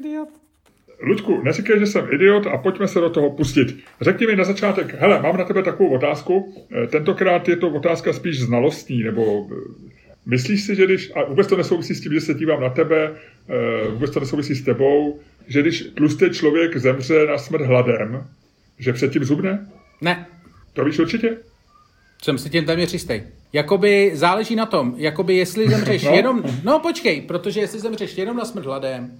[0.00, 0.28] idiot.
[1.02, 3.76] Luďku, neříkej, že jsem idiot a pojďme se do toho pustit.
[4.00, 8.12] Řekni mi na začátek, hele, mám na tebe takovou otázku, eh, tentokrát je to otázka
[8.12, 9.54] spíš znalostní, nebo eh,
[10.26, 13.12] myslíš si, že když, a vůbec to nesouvisí s tím, že se dívám na tebe,
[13.48, 18.24] eh, vůbec to nesouvisí s tebou, že když tlustý člověk zemře na smrt hladem,
[18.78, 19.66] že předtím zubne?
[20.00, 20.26] Ne,
[20.72, 21.36] To víš určitě?
[22.22, 23.22] jsem si tím téměř jistý.
[23.52, 26.12] Jakoby záleží na tom, jakoby jestli zemřeš No.
[26.12, 29.10] jenom, no počkej, protože jestli zemřeš jenom na smrt hladem,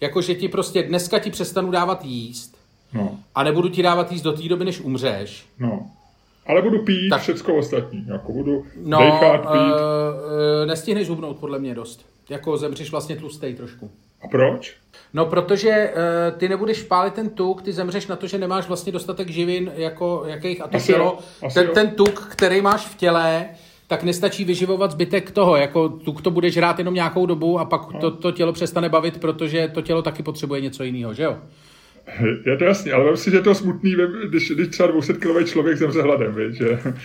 [0.00, 2.56] jakože ti prostě dneska ti přestanu dávat jíst
[2.92, 5.90] No, a nebudu ti dávat jíst do té doby, než umřeš, no.
[6.46, 7.22] Ale budu pít Tak.
[7.22, 9.58] všecko ostatní, jako budu no, dejchat, uh, pít.
[9.74, 12.06] uh, nestihneš zhubnout podle mě dost.
[12.28, 13.90] Jako zemřeš vlastně tlustej trošku.
[14.22, 14.76] A proč?
[15.14, 15.92] No, protože
[16.30, 19.72] uh, ty nebudeš pálit ten tuk, ty zemřeš na to, že nemáš vlastně dostatek živin,
[19.76, 21.74] jako jakých, a to Asi tělo, jo, asi ten, jo.
[21.74, 23.48] ten tuk, který máš v těle,
[23.86, 27.80] tak nestačí vyživovat zbytek toho, jako tuk to budeš hrát jenom nějakou dobu a pak
[28.00, 31.38] to, to tělo přestane bavit, protože to tělo taky potřebuje něco jiného, že jo?
[32.46, 33.96] Je to jasný, ale si, že je to smutný,
[34.28, 36.78] když, když třeba 200 kilový člověk zemře hladem, víš, že?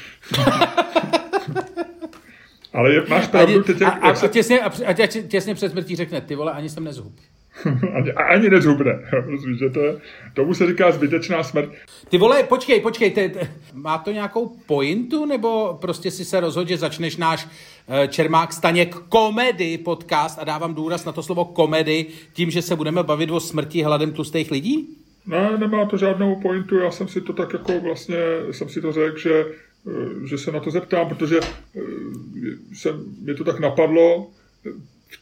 [2.73, 4.93] ale je, máš A, pravdu, teď a, jak, a, jak a, se, těsně, a, a
[4.93, 7.13] tě- těsně před smrtí řekne, ty vole, ani jsem nezhub.
[8.15, 9.97] a ani nezhubne, jo, rozumíš, že to je,
[10.33, 11.69] tomu se říká zbytečná smrt.
[12.09, 16.69] Ty vole, počkej, počkej, te, te, má to nějakou pointu, nebo prostě si se rozhodl,
[16.69, 22.05] že začneš náš uh, Čermák Staněk komedy podcast a dávám důraz na to slovo komedy
[22.33, 24.87] tím, že se budeme bavit o smrti hladem tlustých lidí?
[25.25, 28.17] Ne, nemá to žádnou pointu, já jsem si to tak jako vlastně,
[28.51, 29.45] jsem si to řekl, že,
[29.87, 31.79] eh, že se na to zeptám, protože eh,
[32.73, 34.27] jsem, mě to tak napadlo,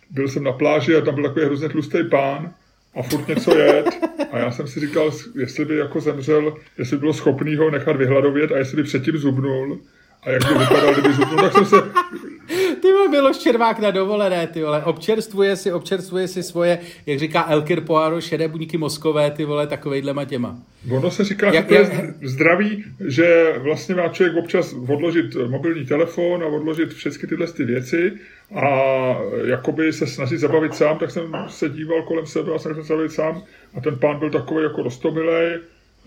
[0.10, 2.54] byl jsem na pláži a tam byl takový hrozně tlustý pán
[2.96, 3.86] a furt něco jet.
[4.32, 7.96] A já jsem si říkal, jestli by jako zemřel, jestli by bylo schopný ho nechat
[7.96, 9.80] vyhladovět a jestli by předtím zubnul
[10.24, 11.76] a jak by vypadal, kdyby zubnul, tak jsem se,
[12.82, 17.82] Ty bylo Čermák na dovolené, ty vole, občerstvuje si, občerstvuje si svoje, jak říká Elkir
[17.82, 20.58] Poirot, šedé buňky mozkové, ty vole, takovejhlema těma.
[20.92, 25.36] Ono se říká, že Jak- to je jak- zdraví, že vlastně má člověk občas odložit
[25.48, 28.12] mobilní telefon a odložit všechny tyhle ty věci
[28.56, 28.70] a
[29.46, 33.12] jakoby se snažit zabavit sám, tak jsem se díval kolem sebe a jsem se zabavit
[33.12, 33.44] sám
[33.78, 35.60] a ten pán byl takový jako rostomilej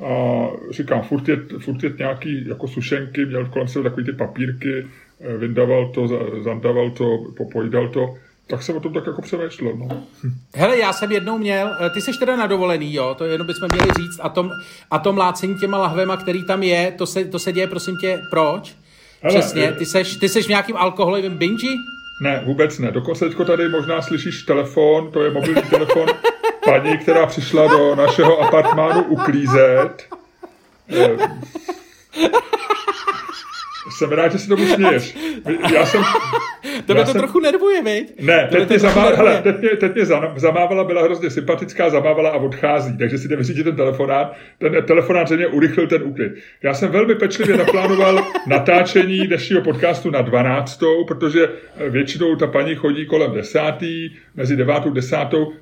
[0.04, 4.86] a říkám, furt je, furt je nějaký jako sušenky, měl kolem sebe takový ty papírky,
[5.20, 8.14] eh, vyndaval to, za- zandaval to, popojídal to,
[8.46, 9.72] tak jsem o tom tak jako přemýšlel.
[9.76, 10.02] No.
[10.54, 13.68] Hele, já jsem jednou měl, eh, ty jsi teda na dovolený, jo, to jenom bychom
[13.72, 14.50] měli říct, a tom,
[14.90, 18.20] a tom lácení těma lahvema, který tam je, to se, to se děje, prosím tě,
[18.30, 18.74] proč?
[19.22, 21.66] Hele, Přesně, je- ty seš, ty seš v nějakým alkoholovém binge?
[22.22, 22.90] Ne, vůbec ne.
[22.90, 26.06] Dokonce teďko tady možná slyšíš telefon, to je mobilní telefon
[26.64, 30.08] paní, která přišla do našeho apartmánu uklízet.
[33.90, 35.16] Jsem rád, že si tomu směješ.
[35.74, 36.02] Já jsem...
[36.86, 38.12] Tebe já to jsem- trochu nervuje, viď?
[38.20, 39.16] Ne, teď mě, to trochu zamá...
[39.16, 43.28] Hele, teď, mě, teď mě za- zamávala, byla hrozně sympatická, zamávala a odchází, takže si
[43.28, 44.36] jdeme říct ten telefonát.
[44.58, 46.32] Ten telefonát zřejmě urychlil ten úklid.
[46.62, 50.80] Já jsem velmi pečlivě naplánoval natáčení dnešního podcastu na 12.
[51.08, 53.60] protože eh, většinou ta paní chodí kolem 10.
[54.34, 54.74] mezi 9.
[54.76, 55.16] a 10.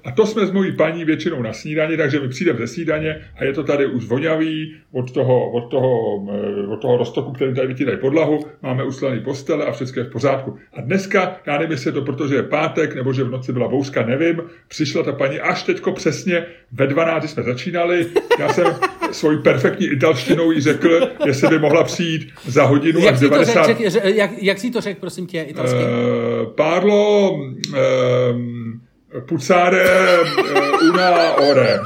[0.05, 3.45] a to jsme s mojí paní většinou na snídani, takže my přijdeme ze snídaně a
[3.45, 7.67] je to tady už vonavý od toho, od toho, eh, od toho roztoku, který tady
[7.67, 10.57] vytírají podlahu, máme uslaný postele a všechno je v pořádku.
[10.73, 13.53] A dneska, já nevím, jestli je to proto, že je pátek, nebo že v noci
[13.53, 18.07] byla bouřka, nevím, přišla ta paní až teďko přesně ve 12 jsme začínali,
[18.39, 18.67] já jsem
[19.13, 23.35] svojí perfektní italštinou jí řekl, jestli by mohla přijít za hodinu Jak až jsi to
[23.35, 23.65] 90...
[23.67, 25.79] řek, řek, jak, jak jsi to řekl, prosím tě, italsky?
[25.79, 28.81] Eh, parlo um,
[29.29, 31.81] pucare eh, una ore.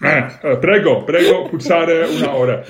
[0.00, 2.62] Ne, eh, prego, prego, pucare una ore.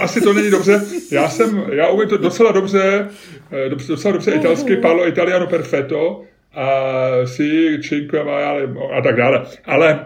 [0.00, 0.80] Asi to není dobře.
[1.12, 3.08] Já jsem, já umím to docela dobře,
[3.52, 6.22] eh, docela dobře italsky, parlo italiano perfetto,
[6.54, 9.46] a si, cinque maiale, a tak dále.
[9.64, 10.04] Ale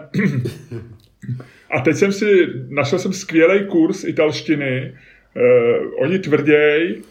[1.71, 4.93] a teď jsem si, našel jsem skvělý kurz italštiny.
[5.37, 7.01] Eh, oni tvrděj,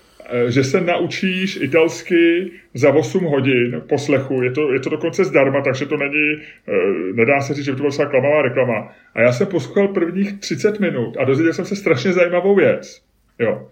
[0.49, 4.43] že se naučíš italsky za 8 hodin poslechu.
[4.43, 6.73] Je to, je to dokonce zdarma, takže to není, eh,
[7.15, 8.93] nedá se říct, že by to byla klamavá reklama.
[9.15, 13.03] A já jsem poslouchal prvních 30 minut a dozvěděl jsem se strašně zajímavou věc.
[13.39, 13.69] Jo.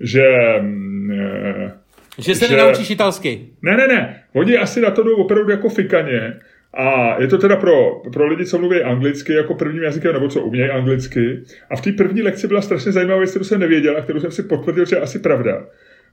[0.00, 0.24] Že...
[0.60, 1.72] mm, eh,
[2.18, 3.40] že se že- nenaučíš italsky.
[3.62, 4.22] ne, ne, ne.
[4.32, 6.34] Oni asi na to jdou opravdu jako fikaně.
[6.74, 10.40] A je to teda pro, pro lidi, co mluví anglicky jako prvním jazykem, nebo co
[10.40, 11.42] umějí anglicky.
[11.70, 14.30] A v té první lekci byla strašně zajímavá věc, kterou jsem nevěděl a kterou jsem
[14.30, 15.66] si potvrdil, že je asi pravda.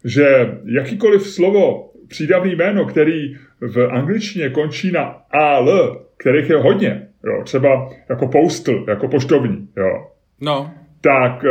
[0.04, 5.02] Že jakýkoliv slovo, přídavný jméno, který v angličtině končí na
[5.32, 10.08] al, kterých je hodně, jo, třeba jako postal, jako poštovní, jo,
[10.42, 10.72] No,
[11.02, 11.50] tak e,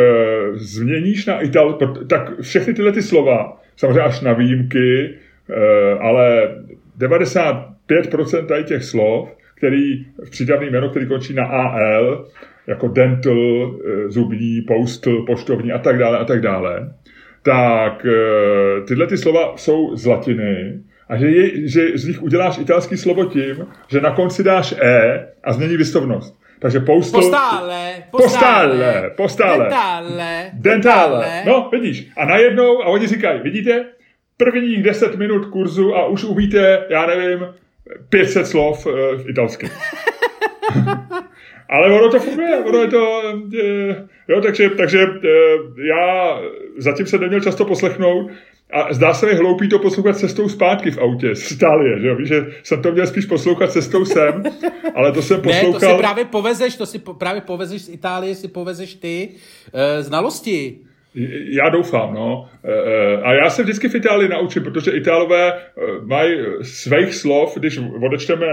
[0.53, 5.15] změníš na ital, tak všechny tyhle ty slova, samozřejmě až na výjimky,
[5.51, 6.57] e, ale
[6.99, 12.27] 95% tady těch slov, který v přídavný jméno, který končí na AL,
[12.67, 16.93] jako dental, eh, zubní, postal, poštovní a tak dále a tak dále,
[17.45, 22.59] tak eh, tyhle ty slova jsou z latiny a že, je, že z nich uděláš
[22.59, 26.39] italský slovo tím, že na konci dáš E a změní výslovnost.
[26.59, 27.21] Takže postal...
[27.21, 29.65] Postále, postále, postále.
[29.65, 30.51] Dentále.
[30.53, 31.43] Dentále.
[31.47, 32.09] No, vidíš.
[32.17, 33.85] A najednou, a oni říkají, vidíte,
[34.37, 37.47] prvních 10 minut kurzu a už umíte, já nevím,
[38.09, 39.71] 500 slov uh, v italsky.
[41.71, 43.97] Ale ono to funguje, ono je to, je,
[44.29, 44.99] jo, takže, takže
[45.89, 46.39] já
[46.79, 48.31] zatím se neměl často poslechnout
[48.73, 52.17] a zdá se mi hloupý to poslouchat cestou zpátky v autě z Itálie, že jo?
[52.17, 54.43] Víš, že jsem to měl spíš poslouchat cestou sem,
[54.95, 55.73] ale to jsem poslouchal...
[55.73, 59.81] Ne, to si právě povezeš, to si právě povezeš z Itálie, si povezeš ty uh,
[60.01, 60.79] znalosti.
[61.51, 62.49] Já doufám, no.
[62.65, 65.61] E, e, a já se vždycky v Itálii naučím, protože Itálové e,
[66.05, 68.47] mají svých slov, když odečteme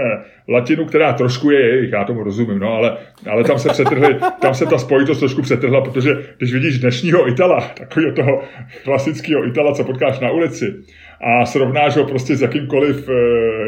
[0.48, 2.96] latinu, která trošku je jejich, já tomu rozumím, no, ale,
[3.30, 7.60] ale tam se přetrhli, tam se ta spojitost trošku přetrhla, protože když vidíš dnešního Itala,
[7.60, 8.42] takového toho
[8.84, 10.74] klasického Itala, co potkáš na ulici,
[11.22, 13.12] a srovnáš ho prostě s jakýmkoliv e,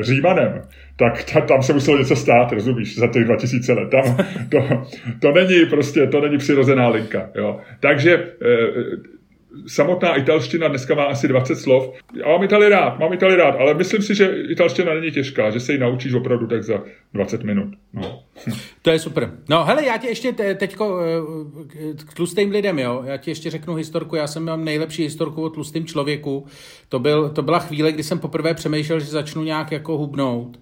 [0.02, 0.62] Římanem,
[0.96, 3.88] tak ta, tam se muselo něco stát, rozumíš, za těch 2000 let.
[3.90, 4.16] Tam
[4.48, 4.58] to,
[5.20, 7.30] to není prostě, to není přirozená linka.
[7.34, 7.60] Jo.
[7.80, 8.24] Takže e,
[9.66, 11.90] samotná italština dneska má asi 20 slov.
[12.14, 15.60] Já mám Itali rád, mám Itali rád, ale myslím si, že italština není těžká, že
[15.60, 16.82] se ji naučíš opravdu tak za
[17.14, 17.68] 20 minut.
[17.92, 18.22] No.
[18.82, 19.30] To je super.
[19.48, 23.74] No hele, já ti ještě teďko eh, k tlustým lidem, jo, já ti ještě řeknu
[23.74, 26.46] historku, já jsem mám nejlepší historku o tlustým člověku.
[26.88, 30.58] To, byl, to byla chvíle, kdy jsem poprvé přemýšlel, že začnu nějak jako hubnout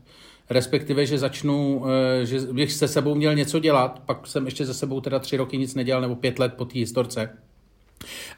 [0.50, 1.84] respektive, že začnu,
[2.20, 5.36] eh, že bych se sebou měl něco dělat, pak jsem ještě ze sebou teda tři
[5.36, 7.38] roky nic nedělal, nebo pět let po té historce.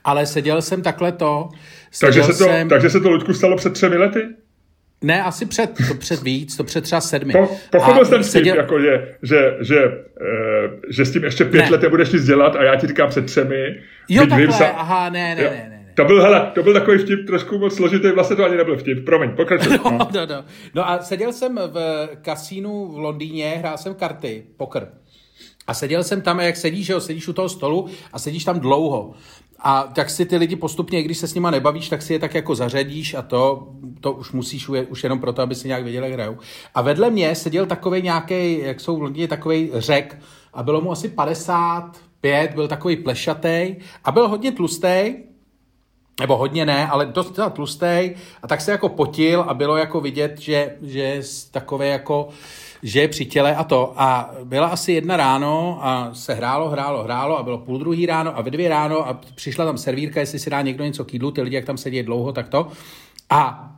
[0.04, 1.48] Ale seděl jsem takhle to.
[2.00, 2.68] Takže se to, jsem...
[2.68, 4.20] takže se to Luďku stalo před třemi lety?
[5.02, 7.32] Ne, asi před, to před víc, to před třeba sedmi.
[7.32, 8.56] Po, pochopil jsem seděl...
[8.56, 9.92] jako je, že, že, uh,
[10.90, 11.70] že s tím ještě pět ne.
[11.70, 13.80] let nebudeš nic dělat a já ti říkám před třemi.
[14.08, 14.66] Jo, takhle, sa...
[14.66, 15.74] aha, ne, ne, ne, ne.
[15.94, 19.04] To byl, hele, to byl takový vtip trošku moc složitý, vlastně to ani nebyl vtip.
[19.04, 19.78] Promiň, pokračuj.
[19.84, 20.44] No, no, no.
[20.74, 24.88] no a seděl jsem v kasínu v Londýně, hrál jsem karty, poker.
[25.66, 28.60] A seděl jsem tam, jak sedíš, že jo, sedíš u toho stolu a sedíš tam
[28.60, 29.14] dlouho.
[29.58, 32.34] A tak si ty lidi postupně, když se s nima nebavíš, tak si je tak
[32.34, 33.68] jako zařadíš a to,
[34.00, 36.38] to už musíš už jenom proto, aby si nějak věděli, jak hrajou.
[36.74, 40.18] A vedle mě seděl takový nějaký, jak jsou v Londýně, takový řek
[40.54, 45.14] a bylo mu asi 55, byl takový plešatý a byl hodně tlustý
[46.20, 48.10] nebo hodně ne, ale dost tlustý
[48.42, 52.28] a tak se jako potil a bylo jako vidět, že, že je takové jako,
[52.84, 53.92] že je při těle a to.
[53.96, 58.38] A byla asi jedna ráno a se hrálo, hrálo, hrálo a bylo půl druhý ráno
[58.38, 61.30] a ve dvě ráno a přišla tam servírka, jestli si dá někdo něco k jídlu,
[61.30, 62.68] ty lidi, jak tam sedí dlouho, tak to.
[63.30, 63.70] A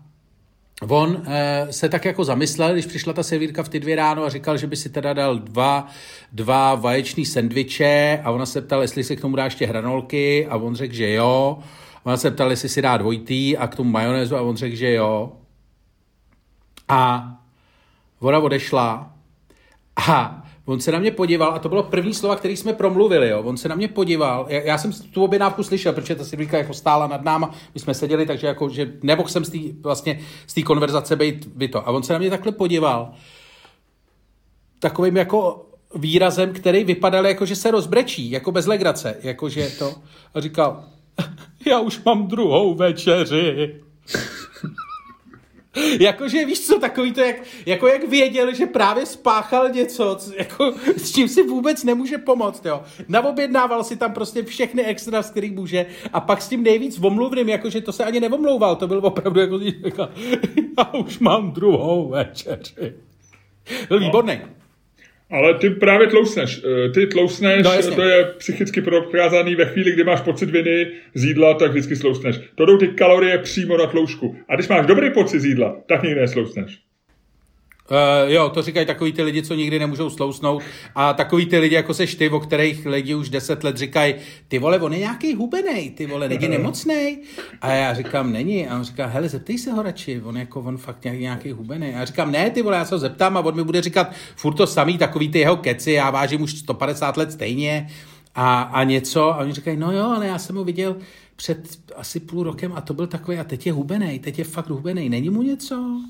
[0.89, 4.29] On e, se tak jako zamyslel, když přišla ta servírka v ty dvě ráno a
[4.29, 5.87] říkal, že by si teda dal dva,
[6.33, 10.57] dva vaječní sendviče a ona se ptala, jestli si k tomu dá ještě hranolky a
[10.57, 11.59] on řekl, že jo.
[12.05, 14.93] Ona se ptala, jestli si dá dvojitý a k tomu majonézu a on řekl, že
[14.93, 15.33] jo.
[16.89, 17.31] A
[18.21, 19.13] ona odešla
[20.09, 23.43] a on se na mě podíval, a to bylo první slova, který jsme promluvili, jo.
[23.43, 26.75] On se na mě podíval, já, já jsem tu objednávku slyšel, protože ta Silvíka jako
[26.75, 30.55] stála nad náma, my jsme seděli, takže jako, že nemohl jsem z té vlastně, z
[30.55, 31.89] té konverzace být vy to.
[31.89, 33.13] A on se na mě takhle podíval,
[34.79, 39.95] takovým jako výrazem, který vypadal jako, že se rozbrečí, jako bez legrace, jako že to,
[40.35, 40.85] a říkal,
[41.67, 43.75] já už mám druhou večeři.
[46.01, 50.75] Jakože víš co, takový to, jak, jako jak věděl, že právě spáchal něco, co, jako,
[50.97, 52.83] s čím si vůbec nemůže pomoct, jo.
[53.09, 57.49] Navobjednával si tam prostě všechny extra, z kterých může a pak s tím nejvíc omluvným,
[57.49, 59.41] jakože to se ani nevomlouval, to byl opravdu
[59.85, 60.09] jako,
[60.79, 62.95] já už mám druhou večeři.
[63.89, 64.41] Byl výborný.
[65.31, 66.63] Ale ty právě tlousneš.
[66.65, 71.25] Eh, ty tlousneš, no, to je psychicky prokázaný ve chvíli, kdy máš pocit viny z
[71.25, 72.41] jídla, tak vždycky slousneš.
[72.55, 74.37] To jdou ty kalorie přímo na tloušku.
[74.49, 76.79] A když máš dobrý pocit z jídla, tak nikdy neslousneš.
[77.91, 80.63] Uh, jo, to říkají takový ty lidi, co nikdy nemůžou slousnout
[80.95, 84.15] a takový ty lidi, jako seš ty, o kterých lidi už deset let říkají,
[84.49, 87.19] ty vole, on je nějaký hubenej, ty vole, není nemocnej.
[87.61, 88.69] A já říkám, není.
[88.69, 91.95] A on říká, hele, zeptej se ho radši, on jako, on fakt nějaký, nějaký hubenej.
[91.95, 94.13] A já říkám, ne, ty vole, já se ho zeptám a on mi bude říkat
[94.37, 97.89] furt to samý, takový ty jeho keci, já vážím už 150 let stejně
[98.35, 99.35] a, a něco.
[99.35, 100.97] A oni říkají, no jo, ale já jsem ho viděl
[101.37, 104.69] před asi půl rokem a to byl takový, a teď je hubenej, teď je fakt
[104.69, 106.01] hubenej, není mu něco?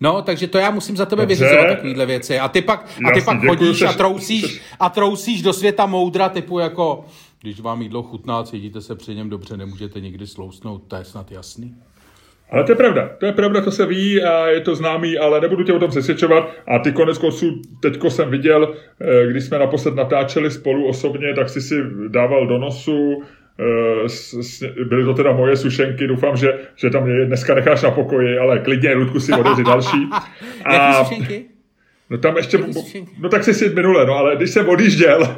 [0.00, 2.38] No, takže to já musím za tebe vyřizovat takovýhle věci.
[2.38, 6.58] A ty pak, a ty pak chodíš a trousíš, a trousíš do světa moudra typu
[6.58, 7.04] jako,
[7.42, 11.32] když vám jídlo chutná, cítíte se při něm dobře, nemůžete nikdy slousnout, to je snad
[11.32, 11.74] jasný.
[12.50, 15.40] Ale to je pravda, to je pravda, to se ví a je to známý, ale
[15.40, 16.50] nebudu tě o tom přesvědčovat.
[16.66, 21.48] A ty konec konců, teďko jsem viděl, eh, když jsme naposled natáčeli spolu osobně, tak
[21.48, 23.22] si si dával do nosu,
[24.88, 28.58] byly to teda moje sušenky, doufám, že, že tam je dneska necháš na pokoji, ale
[28.58, 30.08] klidně, Ludku, si odezi další.
[30.64, 31.44] A, Jaký sušenky?
[32.10, 32.58] No tam ještě,
[33.20, 35.26] no tak si si minule, no ale když jsem odjížděl,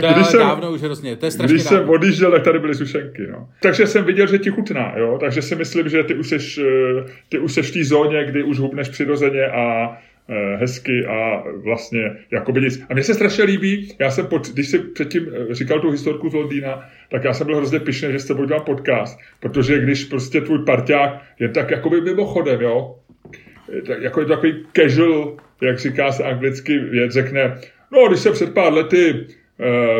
[0.00, 1.78] to je když jsem, dávno už hrozně, to je strašně Když dávno.
[1.78, 3.26] jsem odjížděl, tak tady byly sušenky.
[3.32, 3.48] No.
[3.62, 5.18] Takže jsem viděl, že ti chutná, jo?
[5.20, 8.42] takže si myslím, že ty už seš, eh, ty už seš v té zóně, kdy
[8.42, 9.96] už hubneš přirozeně a eh,
[10.56, 12.82] hezky a vlastně jakoby nic.
[12.88, 16.28] A mně se strašně líbí, já jsem, pod, když jsem předtím eh, říkal tu historku
[16.28, 20.40] z Londýna, tak já jsem byl hrozně pišný, že tebou dělám podcast, protože když prostě
[20.40, 22.96] tvůj parťák je tak jakoby mimochodem, jo,
[23.86, 27.58] tak, jako je to takový casual, jak říká se anglicky, věc, řekne,
[27.92, 29.26] No, když jsem před pár lety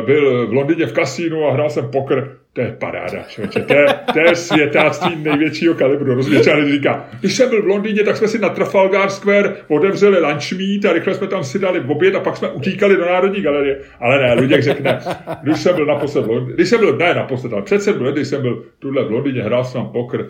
[0.07, 3.61] byl v Londýně v kasínu a hrál jsem poker, to je paráda, člověče.
[3.61, 6.15] To je, to je světáctví největšího kalibru.
[6.15, 10.53] Rozumíš, říká, když jsem byl v Londýně, tak jsme si na Trafalgar Square otevřeli lunch
[10.53, 13.79] meet a rychle jsme tam si dali oběd a pak jsme utíkali do Národní galerie.
[14.01, 14.99] Ale ne, Luděk řekne,
[15.43, 16.25] když jsem byl naposled,
[16.55, 19.65] když jsem byl, ne naposled, ale před sedmi lety jsem byl tuhle v Londýně, hrál
[19.65, 20.27] jsem poker,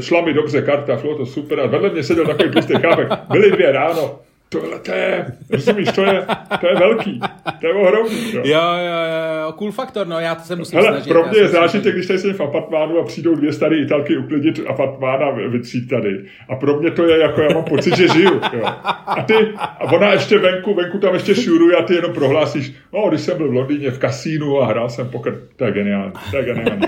[0.00, 3.08] šla mi dobře karta, šlo to super a vedle mě seděl takový tlustý chápek.
[3.32, 6.26] Byly dvě ráno, tohle to je, rozumíš, to je,
[6.60, 7.20] to je velký,
[7.60, 8.32] to je ohromný.
[8.32, 8.42] Jo.
[8.44, 11.08] jo, jo, jo, cool faktor, no já to se musím Hele, snažit.
[11.08, 14.60] pro mě je zážitek, když tady jsem v apartmánu a přijdou dvě staré italky uklidit
[14.68, 16.24] apartmán a vytřít tady.
[16.48, 18.40] A pro mě to je jako, já mám pocit, že žiju.
[18.52, 18.64] Jo.
[19.06, 23.08] A ty, a ona ještě venku, venku tam ještě šuruje a ty jenom prohlásíš, no,
[23.08, 26.36] když jsem byl v Londýně v kasínu a hrál jsem poker, to je geniální, to
[26.36, 26.86] je geniální.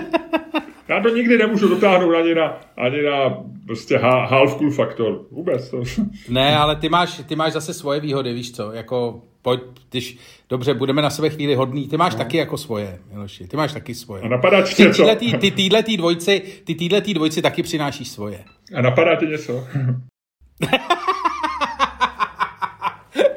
[0.91, 5.25] Já to nikdy nemůžu dotáhnout ani na, ani na prostě half cool faktor.
[5.31, 5.83] Vůbec to.
[6.29, 10.17] Ne, ale ty máš, ty máš zase svoje výhody, víš co, jako pojď, když,
[10.49, 12.17] dobře, budeme na sebe chvíli hodný, ty máš no.
[12.17, 14.23] taky jako svoje, Miloši, ty máš taky svoje.
[14.23, 15.15] A napadá ti něco?
[15.15, 18.43] Ty, ty týhletý dvojci, ty týhletý dvojci taky přinášíš svoje.
[18.75, 19.67] A napadá ti něco?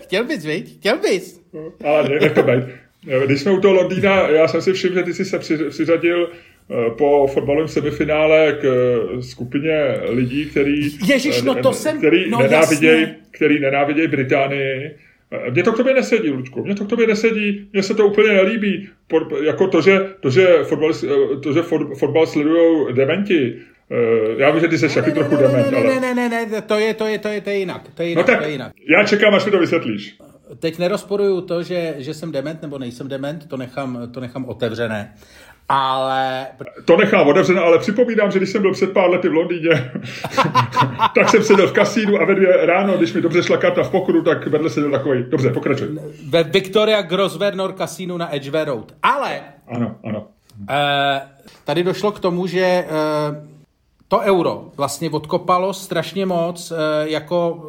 [0.03, 0.79] Chtěl bys, viď?
[0.79, 1.41] Chtěl bys.
[1.53, 2.65] No, ale ne, nech to být.
[3.27, 6.31] Když jsme u toho Londýna, já jsem si všiml, že ty jsi se přiřadil
[6.99, 13.15] po fotbalovém semifinále k eh, skupině lidí, který, Ježiš, no to jsem, který, no nenáviděj,
[13.31, 14.97] který nenáviděj Británii.
[15.31, 16.65] Eh, mně to k tobě nesedí, Lučku.
[16.65, 18.89] Mně to k tobě nesedí, mně se to úplně nelíbí.
[19.07, 20.93] Por, jako to, že, to, že fotbal,
[21.43, 21.63] to, že
[21.99, 23.55] fotbal sledují dementi,
[24.37, 26.01] já vím, že ty jsi taky trochu dement, ne, ale...
[26.01, 27.83] Ne, ne, ne, ne, to je, to je, to je, to je jinak.
[27.95, 28.73] To je jinak, no tak, to je jinak.
[28.99, 30.17] já čekám, až mi to vysvětlíš.
[30.59, 35.15] Teď nerozporuju to, že, že jsem dement nebo nejsem dement, to nechám, to nechám otevřené.
[35.69, 36.47] Ale...
[36.85, 39.71] To nechám otevřené, ale připomínám, že když jsem byl před pár lety v Londýně,
[41.15, 43.91] tak jsem seděl v kasínu a ve dvě ráno, když mi dobře šla karta v
[43.91, 45.25] pokru, tak vedle seděl takový.
[45.29, 45.89] Dobře, pokračuj.
[46.29, 48.93] Ve Victoria Grosvenor kasínu na Edgware Road.
[49.03, 49.41] Ale...
[49.69, 50.27] Ano, ano.
[50.71, 51.23] Eh,
[51.65, 52.87] tady došlo k tomu, že eh,
[54.09, 56.77] to euro vlastně odkopalo strašně moc eh,
[57.11, 57.65] jako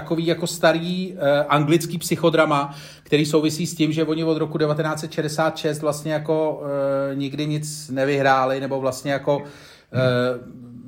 [0.00, 5.82] takový jako starý uh, anglický psychodrama, který souvisí s tím, že oni od roku 1966
[5.82, 9.44] vlastně jako uh, nikdy nic nevyhráli, nebo vlastně jako uh,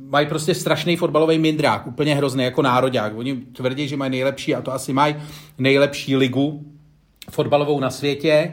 [0.08, 3.12] mají prostě strašný fotbalový mindrák, úplně hrozný, jako nároďák.
[3.16, 5.16] Oni tvrdí, že mají nejlepší, a to asi mají
[5.58, 6.64] nejlepší ligu
[7.30, 8.52] fotbalovou na světě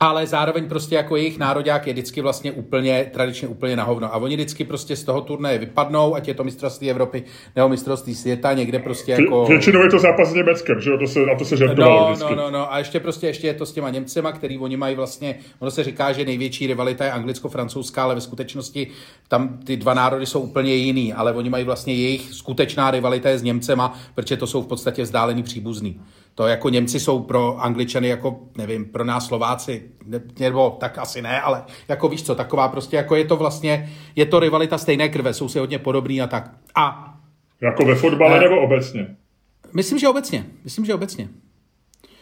[0.00, 4.14] ale zároveň prostě jako jejich národák je vždycky vlastně úplně, tradičně úplně na hovno.
[4.14, 7.22] A oni vždycky prostě z toho turnaje vypadnou, ať je to mistrovství Evropy
[7.56, 9.46] nebo mistrovství světa, někde prostě jako...
[9.46, 12.06] Většinou je to zápas s Německem, že jo, to se, na to se žertovalo no,
[12.06, 12.34] vždycky.
[12.34, 14.96] No, no, no, a ještě prostě ještě je to s těma Němcema, který oni mají
[14.96, 18.86] vlastně, ono se říká, že největší rivalita je anglicko-francouzská, ale ve skutečnosti
[19.28, 23.38] tam ty dva národy jsou úplně jiný, ale oni mají vlastně jejich skutečná rivalita je
[23.38, 26.00] s Němcema, protože to jsou v podstatě vzdálený příbuzný.
[26.38, 29.82] To jako Němci jsou pro Angličany jako, nevím, pro nás Slováci,
[30.38, 34.26] nebo tak asi ne, ale jako víš co, taková prostě jako je to vlastně, je
[34.26, 36.50] to rivalita stejné krve, jsou si hodně podobný a tak.
[36.74, 37.14] A...
[37.60, 39.16] Jako ve fotbale eh, nebo obecně?
[39.74, 40.46] Myslím, že obecně.
[40.64, 41.28] Myslím, že obecně.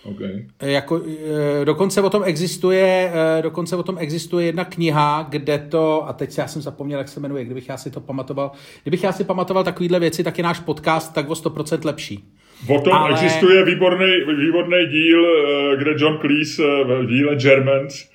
[0.04, 0.46] Okay.
[0.58, 1.02] Eh, jako,
[1.60, 6.38] eh, dokonce o tom existuje, dokonce o tom existuje jedna kniha, kde to, a teď
[6.38, 8.50] já jsem zapomněl, jak se jmenuje, kdybych já si to pamatoval,
[8.82, 12.32] kdybych já si pamatoval takovýhle věci, tak je náš podcast tak o 100% lepší.
[12.68, 13.10] O tom Ale...
[13.10, 15.22] existuje výborný, výborný díl,
[15.76, 18.08] kde John Cleese v díle Germans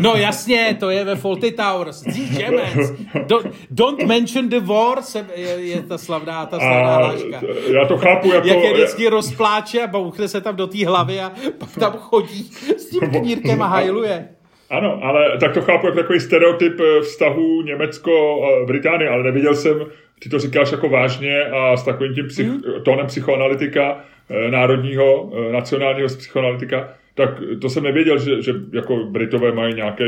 [0.00, 2.02] No jasně, to je ve Faulty Towers.
[2.36, 2.92] Germans.
[3.26, 7.40] Don't, don't mention the war, se, je, je ta slavná, ta slavná hláška.
[7.72, 8.48] Já to chápu jako...
[8.48, 12.50] Jak je vždycky rozpláče a bouchne se tam do té hlavy a pak tam chodí
[12.76, 14.28] s tím knírkem a hajluje.
[14.70, 19.86] Ano, ale tak to chápu jako takový stereotyp eh, vztahu Německo-Británie, ale neviděl jsem,
[20.18, 22.62] ty to říkáš jako vážně a s takovým tím psych, hmm.
[22.84, 29.52] tónem psychoanalytika, eh, národního, eh, nacionálního psychoanalytika, tak to jsem nevěděl, že, že jako Britové
[29.52, 30.04] mají nějaký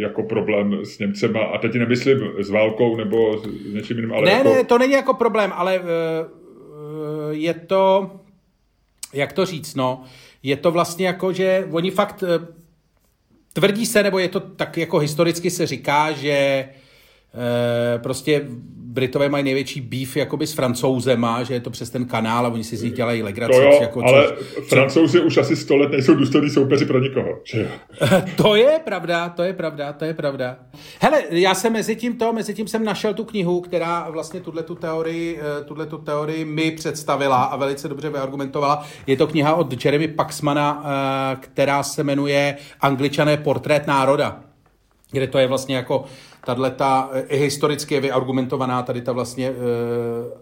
[0.00, 4.32] jako problém s Němcema a teď nemyslím s válkou nebo s něčím jiným, ale Ne,
[4.32, 4.48] jako...
[4.48, 5.86] ne, to není jako problém, ale uh,
[7.30, 8.10] je to,
[9.14, 10.04] jak to říct, no,
[10.42, 12.28] je to vlastně jako, že oni fakt uh,
[13.52, 16.68] tvrdí se, nebo je to tak jako historicky se říká, že
[17.34, 18.46] uh, prostě
[18.92, 22.64] Britové mají největší beef jakoby s francouzema, že je to přes ten kanál a oni
[22.64, 23.52] si z nich dělají legraci.
[23.52, 25.24] To jo, jako, ale co, francouzi co...
[25.24, 27.38] už asi sto let nejsou důstojní soupeři pro nikoho.
[27.44, 27.68] Že
[28.36, 30.56] to je pravda, to je pravda, to je pravda.
[31.00, 34.62] Hele, já jsem mezi tím to, mezi tím jsem našel tu knihu, která vlastně tuhle
[34.62, 38.86] tu teorii, tuhle tu teorii mi představila a velice dobře vyargumentovala.
[39.06, 40.84] Je to kniha od Jeremy Paxmana,
[41.40, 44.40] která se jmenuje Angličané portrét národa
[45.12, 46.04] kde to je vlastně jako
[46.46, 49.56] tahle ta historicky je vyargumentovaná tady ta vlastně uh,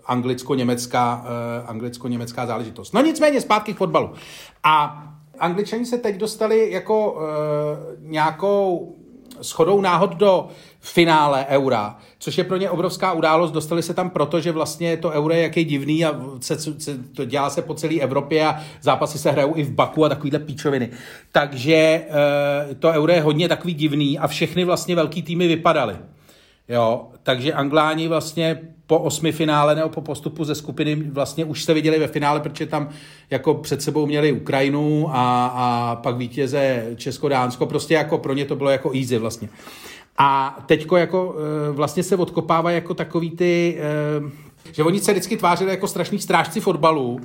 [0.04, 2.92] anglicko-německá, uh, anglicko-německá záležitost.
[2.92, 4.12] No nicméně zpátky k fotbalu.
[4.62, 5.04] A
[5.38, 7.20] Angličani se teď dostali jako uh,
[7.98, 8.96] nějakou
[9.42, 10.48] schodou náhod do
[10.80, 13.50] finále eura, což je pro ně obrovská událost.
[13.50, 17.24] Dostali se tam proto, že vlastně to euro je jaký divný a se, se, to
[17.24, 20.90] dělá se po celé Evropě a zápasy se hrajou i v Baku a takovýhle píčoviny.
[21.32, 22.04] Takže e,
[22.74, 25.96] to euro je hodně takový divný a všechny vlastně velký týmy vypadaly.
[26.68, 31.74] Jo, takže Angláni vlastně po osmi finále nebo po postupu ze skupiny vlastně už se
[31.74, 32.88] viděli ve finále, protože tam
[33.30, 38.56] jako před sebou měli Ukrajinu a, a pak vítěze Česko-Dánsko, prostě jako pro ně to
[38.56, 39.48] bylo jako easy vlastně.
[40.22, 41.34] A teďko jako
[41.68, 46.18] e, vlastně se odkopává jako takový ty, e, že oni se vždycky tvářili jako strašní
[46.18, 47.20] strážci fotbalu,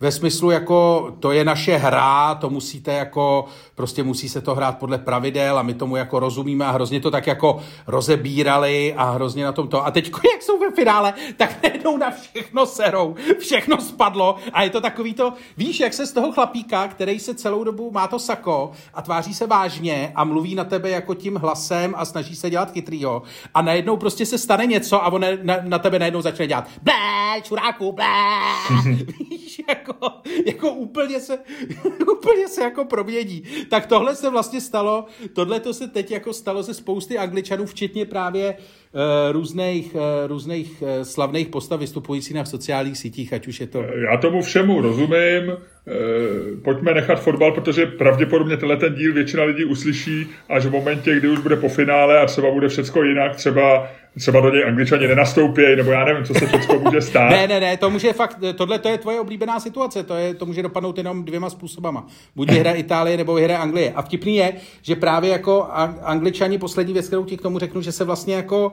[0.00, 4.78] ve smyslu jako to je naše hra, to musíte jako, prostě musí se to hrát
[4.78, 9.44] podle pravidel a my tomu jako rozumíme a hrozně to tak jako rozebírali a hrozně
[9.44, 9.86] na tom to.
[9.86, 14.70] A teď, jak jsou ve finále, tak najednou na všechno serou, všechno spadlo a je
[14.70, 18.18] to takový to, víš, jak se z toho chlapíka, který se celou dobu má to
[18.18, 22.50] sako a tváří se vážně a mluví na tebe jako tím hlasem a snaží se
[22.50, 23.22] dělat chytrýho
[23.54, 27.42] a najednou prostě se stane něco a on na, na tebe najednou začne dělat blé,
[27.42, 28.06] čuráku, blé,
[29.30, 30.10] víš, jako jako,
[30.46, 31.38] jako úplně se,
[32.18, 33.42] úplně se jako promění.
[33.70, 38.06] Tak tohle se vlastně stalo, tohle to se teď jako stalo ze spousty angličanů, včetně
[38.06, 38.56] právě
[39.32, 43.82] různých, uh, různých uh, slavných postav vystupujících na sociálních sítích, ať už je to...
[43.82, 45.56] Já tomu všemu rozumím,
[46.64, 51.28] pojďme nechat fotbal, protože pravděpodobně tenhle ten díl většina lidí uslyší až v momentě, kdy
[51.28, 55.62] už bude po finále a třeba bude všecko jinak, třeba třeba do něj angličani nenastoupí,
[55.76, 57.30] nebo já nevím, co se všechno může stát.
[57.30, 60.46] ne, ne, ne, to může fakt, tohle to je tvoje oblíbená situace, to, je, to
[60.46, 62.06] může dopadnout jenom dvěma způsobama.
[62.36, 63.92] Buď vyhraje Itálie, nebo vyhraje Anglie.
[63.92, 65.68] A vtipný je, že právě jako
[66.02, 68.72] angličani, poslední věc, kterou ti k tomu řeknu, že se vlastně jako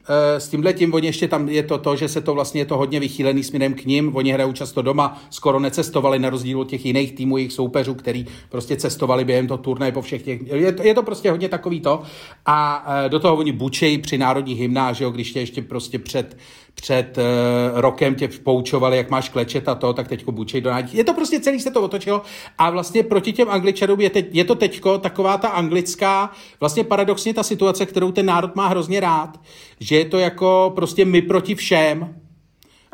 [0.37, 2.77] s tímhle tím, oni ještě tam je to to, že se to vlastně je to
[2.77, 6.85] hodně vychýlený směrem k ním, oni hrajou často doma, skoro necestovali na rozdíl od těch
[6.85, 10.83] jiných týmů, jejich soupeřů, který prostě cestovali během toho turnaje po všech těch, je to,
[10.83, 12.01] je to prostě hodně takový to
[12.45, 15.99] a eh, do toho oni bučejí při národní hymná, že jo, když tě ještě prostě
[15.99, 16.37] před
[16.75, 20.97] před uh, rokem tě poučovali, jak máš klečet a to, tak teďko bučej do nádí.
[20.97, 22.21] Je to prostě celý se to otočilo
[22.57, 27.33] a vlastně proti těm angličanům je, teď, je to teďko taková ta anglická, vlastně paradoxně
[27.33, 29.39] ta situace, kterou ten národ má hrozně rád,
[29.91, 32.15] že je to jako prostě my proti všem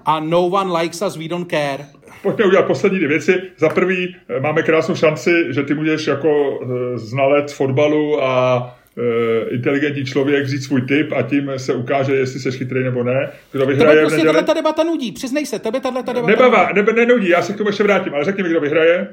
[0.05, 1.85] a no one likes us, we don't care.
[2.23, 3.41] Pojďme udělat poslední dvě věci.
[3.57, 9.49] Za prvý eh, máme krásnou šanci, že ty můžeš jako eh, znalec fotbalu a Eh,
[9.49, 13.29] inteligentní člověk vzít svůj tip a tím se ukáže, jestli jsi chytrý nebo ne.
[13.51, 17.29] Kdo vyhraje tebe prostě tato debata nudí, přiznej se, tebe tato debata Nebavá, nebe, nenudí,
[17.29, 19.07] já se k tomu ještě vrátím, ale řekni mi, kdo vyhraje.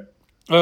[0.50, 0.57] Uh,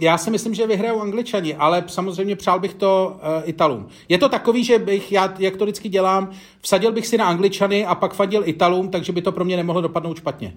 [0.00, 3.88] já si myslím, že vyhrajou Angličani, ale samozřejmě přál bych to uh, Italům.
[4.08, 6.30] Je to takový, že bych, já, jak to vždycky dělám,
[6.60, 9.80] vsadil bych si na Angličany a pak fandil Italům, takže by to pro mě nemohlo
[9.80, 10.54] dopadnout špatně.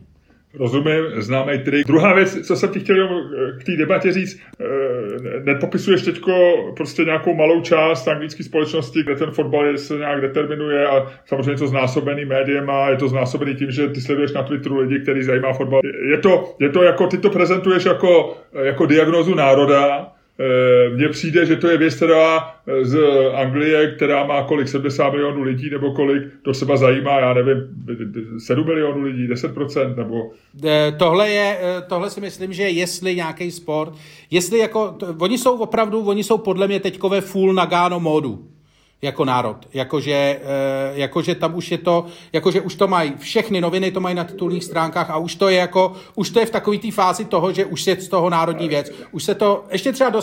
[0.59, 1.87] Rozumím, známe trik.
[1.87, 3.07] Druhá věc, co jsem ti chtěl
[3.59, 4.65] k té debatě říct, eh,
[5.43, 6.33] nepopisuješ teďko
[6.77, 11.67] prostě nějakou malou část anglické společnosti, kde ten fotbal se nějak determinuje a samozřejmě to
[11.67, 15.53] znásobený médiem a je to znásobený tím, že ty sleduješ na Twitteru lidi, který zajímá
[15.53, 15.81] fotbal.
[16.11, 20.14] Je to, je to jako, ty to prezentuješ jako, jako diagnozu národa, Eh,
[20.95, 22.97] mně přijde, že to je věc, která eh, z
[23.33, 27.57] Anglie, která má kolik, 70 milionů lidí, nebo kolik, to třeba zajímá, já nevím,
[28.39, 30.31] 7 milionů lidí, 10%, nebo...
[30.65, 31.57] Eh, tohle je,
[31.89, 33.93] tohle si myslím, že jestli nějaký sport,
[34.31, 38.54] jestli jako, oni jsou opravdu, oni jsou podle mě teďkové full Nagano módu.
[39.01, 39.57] Jako národ.
[39.73, 40.39] Jakože, e,
[40.93, 44.63] jakože tam už je to, jakože už to mají, všechny noviny to mají na titulních
[44.63, 47.65] stránkách a už to je jako, už to je v takové té fázi toho, že
[47.65, 48.91] už je z toho národní věc.
[49.11, 50.21] Už se to, ještě třeba do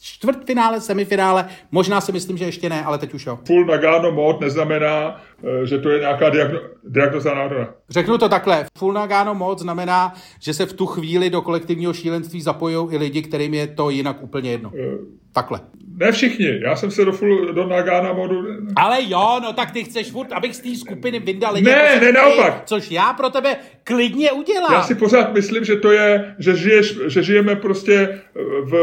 [0.00, 3.38] čtvrtfinále, semifinále, možná si myslím, že ještě ne, ale teď už jo.
[3.46, 5.33] Full Nagano mod neznamená, eh,
[5.64, 7.74] že to je nějaká diagno, diagnoza národa.
[7.88, 8.66] Řeknu to takhle.
[8.78, 13.22] Full Nagano mod znamená, že se v tu chvíli do kolektivního šílenství zapojují i lidi,
[13.22, 14.70] kterým je to jinak úplně jedno.
[14.70, 14.94] Uh,
[15.32, 15.60] takhle.
[15.96, 18.42] Ne všichni, já jsem se do, full, do Nagano modu...
[18.76, 21.66] Ale jo, no tak ty chceš furt, abych z té skupiny vyndal lidi.
[21.66, 22.62] Ne, jako ne, naopak.
[22.64, 24.72] Což já pro tebe klidně udělám.
[24.72, 28.20] Já si pořád myslím, že to je, že, žiješ, že žijeme prostě
[28.64, 28.74] v,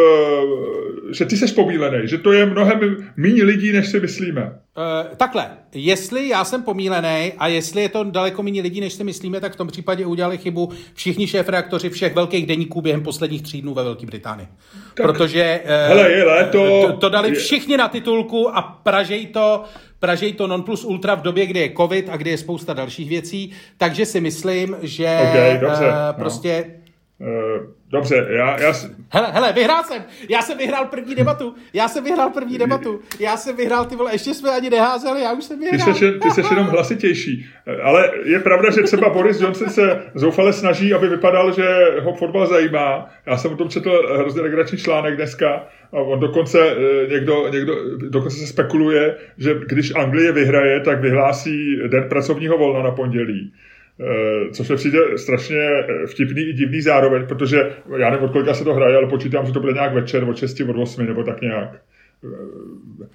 [1.12, 2.80] že ty seš pomílený, že to je mnohem
[3.18, 4.60] méně lidí, než si myslíme.
[4.78, 9.04] Uh, takhle, jestli já jsem pomílený a jestli je to daleko méně lidí, než si
[9.04, 13.62] myslíme, tak v tom případě udělali chybu všichni šéf-reaktoři všech velkých deníků během posledních tří
[13.62, 14.48] dnů ve Velké Británii.
[14.94, 19.64] Tak, Protože uh, hele, je léto, to, to dali všichni na titulku a pražej to,
[20.00, 23.10] pražej to non plus ultra v době, kdy je covid a kdy je spousta dalších
[23.10, 26.66] věcí, takže si myslím, že okay, dobře, uh, prostě...
[26.68, 26.81] No.
[27.22, 28.74] Uh, Dobře, já, já...
[29.10, 30.04] Hele, hele, vyhrál jsem.
[30.30, 31.56] Já jsem vyhrál první debatu.
[31.74, 33.00] Já jsem vyhrál první debatu.
[33.20, 35.94] Já jsem vyhrál, ty vole, ještě jsme ani neházeli, já už jsem vyhrál.
[35.94, 37.46] Ty jsi, ty jsi jenom hlasitější.
[37.84, 41.66] Ale je pravda, že třeba Boris Johnson se zoufale snaží, aby vypadal, že
[42.02, 43.10] ho fotbal zajímá.
[43.26, 45.68] Já jsem o tom četl hrozně legrační článek dneska.
[45.94, 47.76] A on dokonce, eh, někdo, někdo,
[48.10, 53.54] dokonce se spekuluje, že když Anglie vyhraje, tak vyhlásí den pracovního volna na pondělí.
[54.02, 58.54] Eh, což mi přijde strašně eh, vtipný i divný zároveň, protože já nevím, od kolika
[58.54, 61.24] se to hraje, ale počítám, že to bude nějak večer od 6, od 8 nebo
[61.24, 61.70] tak nějak.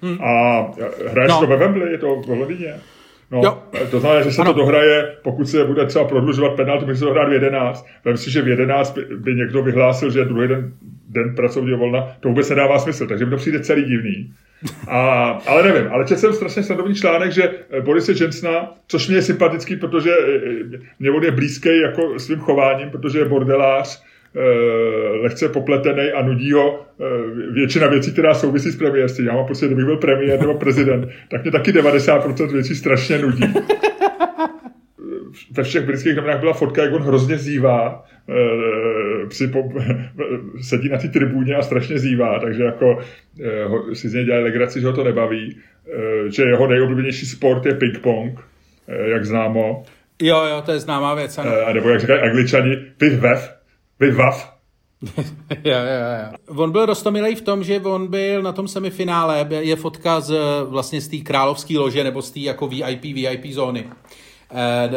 [0.01, 0.17] Hmm.
[0.21, 0.61] A
[1.07, 1.39] hraješ no.
[1.39, 2.73] to ve Wembley, je to v Londýně?
[3.31, 3.63] No, jo.
[3.91, 4.53] to znamená, že se ano.
[4.53, 7.87] to dohraje, pokud se bude třeba prodlužovat penalty, může se to hrát v 11.
[8.05, 10.73] Vem si, že v 11 by, by někdo vyhlásil, že je druhý den,
[11.09, 14.33] den pracovního volna, to vůbec nedává smysl, takže mi to přijde celý divný.
[14.87, 19.17] A, ale nevím, ale četl jsem strašně sledovný článek, že eh, Borise Jensna, což mě
[19.17, 24.03] je sympatický, protože eh, mě on je blízký jako svým chováním, protože je bordelář,
[24.35, 24.39] eh,
[25.21, 26.85] lehce popletený a nudí ho
[27.53, 29.27] většina věcí, která souvisí s premiérstvím.
[29.27, 33.17] Já mám pocit, že kdybych byl premiér nebo prezident, tak mě taky 90% věcí strašně
[33.17, 33.43] nudí.
[35.51, 39.63] Ve všech britských novinách byla fotka, jak on hrozně zývá Eh, při po,
[40.61, 42.99] sedí na té tribuně a strašně zývá, takže jako
[43.91, 47.65] eh, si z něj dělají legraci, že ho to nebaví, eh, že jeho nejoblíbenější sport
[47.65, 48.39] je ping-pong,
[49.05, 49.83] jak známo.
[50.21, 51.51] Jo, jo, to je známá věc, ano.
[51.67, 53.53] A nebo jak říkají angličani, piv-vev,
[53.97, 54.53] piv-vav.
[55.63, 56.61] jo, jo, jo.
[56.63, 61.01] On byl rostomilej v tom, že on byl na tom semifinále, je fotka z, vlastně
[61.01, 63.85] z té královské lože nebo z té jako VIP, VIP zóny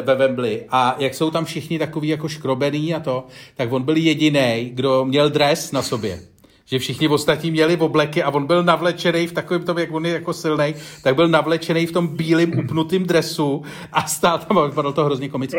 [0.02, 0.64] ve Wembley.
[0.70, 5.04] A jak jsou tam všichni takový jako škrobený a to, tak on byl jediný, kdo
[5.04, 6.18] měl dres na sobě.
[6.66, 10.12] Že všichni ostatní měli obleky a on byl navlečený v takovém tom, jak on je
[10.12, 14.92] jako silný, tak byl navlečený v tom bílém upnutém dresu a stál tam a vypadalo
[14.92, 15.58] to hrozně komicky.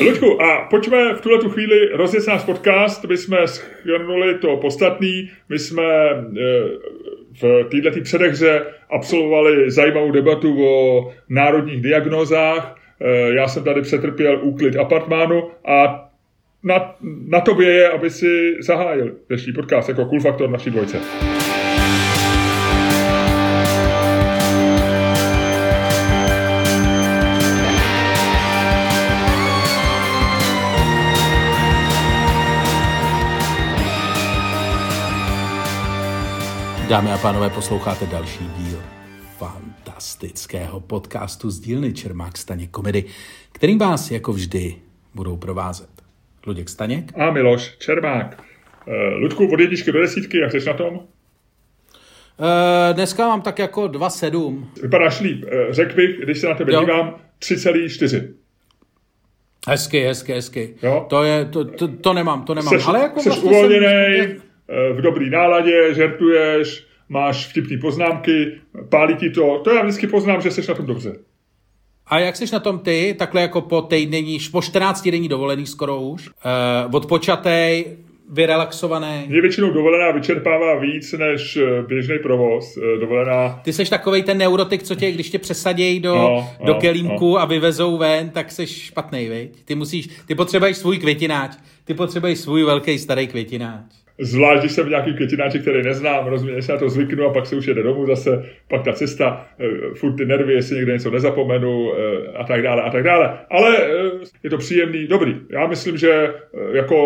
[0.00, 5.30] Luďku, a pojďme v tuhle tu chvíli rozjet náš podcast, my jsme schrnuli to podstatný,
[5.48, 6.22] my jsme eh,
[7.42, 12.85] v této předehře absolvovali zajímavou debatu o národních diagnózách, Eh,
[13.36, 16.08] já jsem tady přetrpěl úklid apartmánu a
[16.62, 16.94] na,
[17.28, 20.98] na tobě je, aby si zahájil dnešní podcast jako Cool Factor naší dvojce.
[36.88, 38.82] Dámy a pánové, posloucháte další díl
[39.96, 43.04] fantastického podcastu z dílny Čermák Staněk komedy,
[43.52, 44.74] kterým vás jako vždy
[45.14, 45.88] budou provázet
[46.46, 48.42] Luděk Staněk a Miloš Čermák.
[48.86, 50.94] Uh, Ludku, od jedničky do desítky, jak jsi na tom?
[50.94, 51.04] Uh,
[52.92, 54.64] dneska mám tak jako 2,7.
[54.82, 55.44] Vypadáš líp.
[55.44, 56.80] Uh, řekl bych, když se na tebe jo.
[56.80, 58.28] dívám, 3,4.
[59.68, 60.74] Hezky, hezky, hezky.
[60.82, 61.06] Jo?
[61.08, 62.74] To, je, to, to, to nemám, to nemám.
[62.74, 64.40] Seš, Ale jako jsi vlastně uvolněný, jsem...
[64.92, 68.52] v dobrý náladě, žertuješ, máš vtipné poznámky,
[68.88, 69.60] pálí ti to.
[69.64, 71.18] To já vždycky poznám, že jsi na tom dobře.
[72.06, 76.00] A jak jsi na tom ty, takhle jako po týdnení, po 14 denní dovolený skoro
[76.00, 77.96] už, uh, odpočatej,
[78.30, 79.24] vyrelaxovaný.
[79.28, 82.76] Mě většinou dovolená vyčerpává víc než eh, běžný provoz.
[82.76, 83.60] Eh, dovolená...
[83.64, 87.32] Ty jsi takovej ten neurotik, co tě, když tě přesadějí do, no, do no, kelímku
[87.32, 87.40] no.
[87.40, 89.64] a vyvezou ven, tak jsi špatný, viď?
[89.64, 91.56] Ty musíš, ty potřebuješ svůj květináč.
[91.84, 94.05] Ty potřebuješ svůj velký starý květináč.
[94.18, 97.56] Zvlášť, když jsem nějaký květináček, který neznám, rozumím, se na to zvyknu a pak se
[97.56, 101.80] už jede domů zase, pak ta cesta, uh, furt ty nervy, jestli někde něco nezapomenu
[101.80, 101.96] uh,
[102.36, 103.38] a tak dále a tak dále.
[103.50, 105.36] Ale uh, je to příjemný, dobrý.
[105.50, 106.34] Já myslím, že
[106.72, 106.96] jako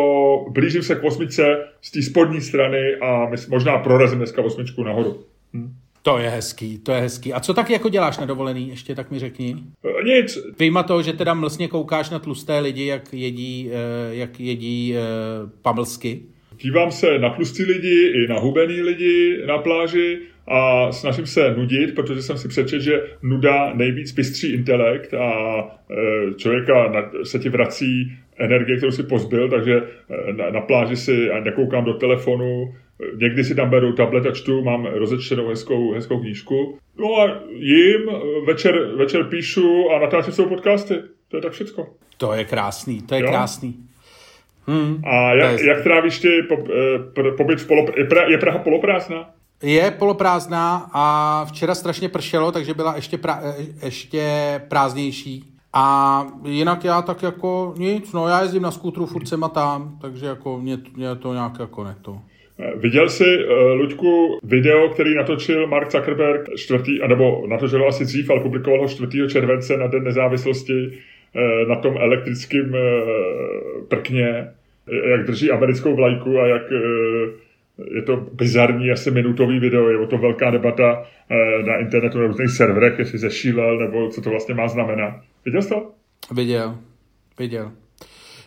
[0.51, 5.25] blížím se k osmičce z té spodní strany a možná prorazím dneska osmičku nahoru.
[5.55, 5.75] Hm?
[6.03, 7.33] To je hezký, to je hezký.
[7.33, 9.57] A co tak jako děláš na dovolený, ještě tak mi řekni?
[10.05, 10.38] Nic.
[10.59, 13.70] Vyjma toho, že teda mlsně koukáš na tlusté lidi, jak jedí,
[14.11, 14.94] jak jedí
[15.62, 16.23] pamlsky.
[16.61, 21.94] Dívám se na tlustý lidi i na hubený lidi na pláži a snažím se nudit,
[21.94, 25.31] protože jsem si přečetl, že nuda nejvíc pystří intelekt a
[26.37, 26.92] člověka
[27.25, 29.83] se ti vrací energie, kterou si pozbyl, takže
[30.37, 32.75] na, na pláži si a nekoukám do telefonu,
[33.16, 36.79] Někdy si tam beru tablet a čtu, mám rozečtenou hezkou, hezkou knížku.
[36.99, 38.11] No a jim,
[38.46, 40.94] večer, večer píšu a natáčím svou podcasty.
[41.29, 41.87] To je tak všecko.
[42.16, 43.29] To je krásný, to je jo?
[43.29, 43.75] krásný.
[44.66, 46.57] Hmm, a jak, jak trávíš ty po,
[47.27, 47.90] eh, pobyt v polop...
[48.29, 49.31] Je Praha poloprázdná?
[49.62, 54.25] Je poloprázdná a včera strašně pršelo, takže byla ještě, pra, eh, ještě
[54.68, 55.44] prázdnější.
[55.73, 59.99] A jinak já tak jako nic, no já jezdím na skútru furt sem a tam,
[60.01, 62.18] takže jako mě, mě to nějak jako ne to.
[62.77, 63.25] Viděl jsi,
[63.75, 69.29] Luďku, video, který natočil Mark Zuckerberg čtvrtý, nebo natočil asi dřív, ale publikoval ho 4.
[69.29, 70.90] července na Den nezávislosti
[71.69, 72.75] na tom elektrickém
[73.88, 74.49] prkně,
[75.11, 76.79] jak drží americkou vlajku a jak uh,
[77.95, 81.07] je to bizarní, asi minutový video, je o to velká debata
[81.66, 85.14] na internetu, na různých serverech, jestli zešílel, nebo co to vlastně má znamenat.
[85.45, 85.90] Viděl jsi to?
[86.35, 86.77] Viděl,
[87.38, 87.73] viděl.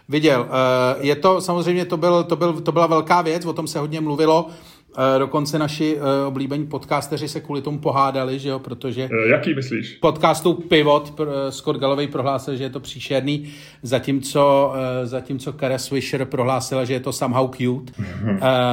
[0.10, 0.48] Viděl.
[0.50, 3.80] Eh, je to, samozřejmě to, byl, to, byl, to byla velká věc, o tom se
[3.80, 4.50] hodně mluvilo.
[4.98, 9.10] Eh, dokonce naši eh, oblíbení podcasteři se kvůli tomu pohádali, že jo, protože...
[9.26, 9.98] Jaký myslíš?
[10.02, 13.50] Podcastu Pivot Scott Galloway prohlásil, že je to příšerný,
[13.84, 17.94] zatímco, zatímco Kara Swisher prohlásila, že je to somehow cute.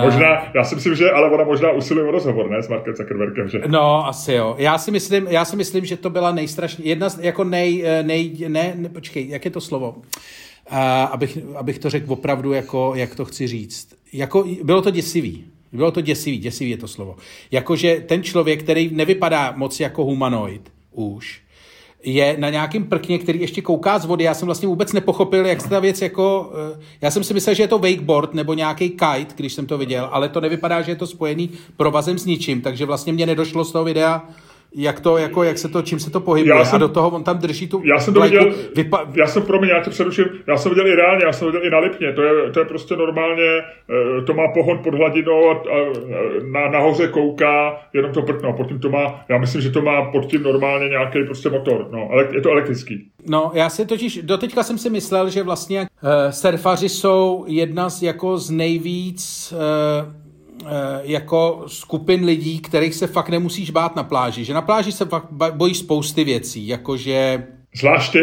[0.04, 3.48] možná, já si myslím, že ale ona možná usiluje o rozhovor, ne, s Markem Zuckerbergem,
[3.48, 3.62] že?
[3.66, 4.54] No, asi jo.
[4.58, 8.36] Já si myslím, já si myslím že to byla nejstrašnější, jedna z, jako nej, nej,
[8.48, 9.96] ne, ne, počkej, jak je to slovo?
[11.10, 13.88] abych, abych to řekl opravdu, jako, jak to chci říct.
[14.12, 15.44] Jako, bylo to děsivý.
[15.72, 17.16] Bylo to děsivý, děsivý je to slovo.
[17.50, 21.42] Jakože ten člověk, který nevypadá moc jako humanoid už,
[22.02, 24.24] je na nějakém prkně, který ještě kouká z vody.
[24.24, 26.52] Já jsem vlastně vůbec nepochopil, jak se ta věc jako...
[26.74, 29.78] Eh, já jsem si myslel, že je to wakeboard nebo nějaký kite, když jsem to
[29.78, 33.64] viděl, ale to nevypadá, že je to spojený provazem s ničím, takže vlastně mě nedošlo
[33.64, 34.28] z toho videa,
[34.74, 36.58] jak to, jako, jak se to, čím se to pohybuje.
[36.58, 39.06] Já jsem, a do toho on tam drží tu Já jsem to viděl, vypa...
[39.14, 41.66] já jsem, pro mě, já tě přeruším, já jsem viděl i reálně, já jsem viděl
[41.66, 43.42] i na Lipně, to je, to je prostě normálně,
[44.18, 45.92] eh, to má pohon pod hladinou a, a
[46.52, 50.10] na, nahoře kouká, jenom to prkno, pod tím to má, já myslím, že to má
[50.10, 53.10] pod tím normálně nějaký prostě motor, no, ale je to elektrický.
[53.26, 58.02] No, já si totiž, doteďka jsem si myslel, že vlastně uh, surfaři jsou jedna z
[58.02, 60.29] jako z nejvíc uh,
[61.02, 64.44] jako skupin lidí, kterých se fakt nemusíš bát na pláži.
[64.44, 67.46] Že na pláži se fakt bojíš spousty věcí, jakože...
[67.76, 68.18] Zvlášť ty?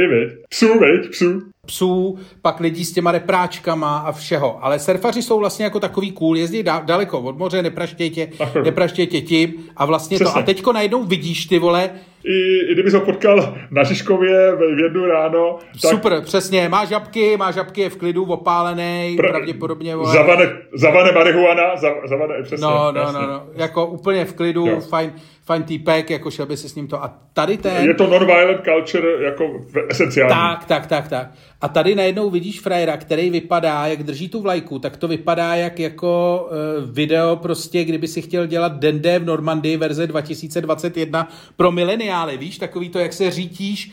[0.50, 1.12] Psů, viď?
[1.12, 1.42] Psů.
[1.68, 4.60] Psů, pak lidí s těma repráčkama a všeho.
[4.66, 8.28] Ale surfaři jsou vlastně jako takový cool, jezdí da- daleko od moře, nepraštěj tě,
[8.64, 10.34] nepraštěj tě tím a vlastně Přesně.
[10.34, 10.40] to.
[10.40, 11.90] A teďko najednou vidíš ty vole,
[12.24, 15.60] i, i kdyby ho potkal na Žižkově v jednu ráno.
[15.82, 15.92] Tak...
[15.92, 16.70] Super, přesně.
[16.70, 19.96] Má žabky, má žabky, je v klidu, opálený, Pr- pravděpodobně.
[19.96, 20.14] Vole.
[20.14, 21.64] Zavane, zavane marihuana,
[22.10, 22.64] zavane, přesně.
[22.68, 24.82] No, no, no, no, jako úplně v klidu, jo.
[24.82, 25.14] fajn,
[25.46, 27.04] fajn týpek, jako šel by si s ním to.
[27.04, 27.88] A tady ten...
[27.88, 29.44] Je to non-violent culture jako
[29.90, 30.36] esenciální.
[30.36, 31.28] Tak, tak, tak, tak.
[31.62, 35.80] A tady najednou vidíš frajera, který vypadá, jak drží tu vlajku, tak to vypadá jak
[35.80, 42.38] jako uh, video prostě, kdyby si chtěl dělat Dende v Normandii verze 2021 pro mileniály,
[42.38, 43.92] víš, takový to, jak se řítíš,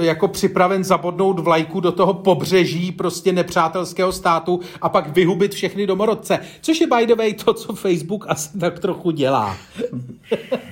[0.00, 6.38] jako připraven zabodnout vlajku do toho pobřeží prostě nepřátelského státu a pak vyhubit všechny domorodce.
[6.60, 9.56] Což je by the way to, co Facebook asi tak trochu dělá.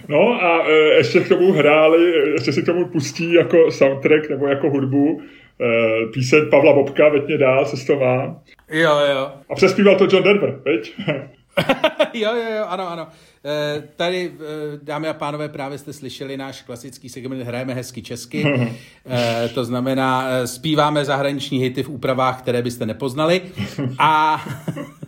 [0.08, 4.46] No a e, ještě k tomu hráli, ještě si k tomu pustí jako soundtrack nebo
[4.46, 5.20] jako hudbu
[6.14, 8.40] píseň Pavla Bobka, veď dál se to má.
[8.70, 9.32] Jo, jo.
[9.50, 10.92] A přespíval to John Denver, veď?
[12.14, 13.08] jo, jo, jo, ano, ano.
[13.44, 18.44] E, tady, e, dámy a pánové, právě jste slyšeli náš klasický segment Hrajeme hezky česky.
[19.10, 23.42] E, to znamená, e, zpíváme zahraniční hity v úpravách, které byste nepoznali.
[23.98, 24.44] A...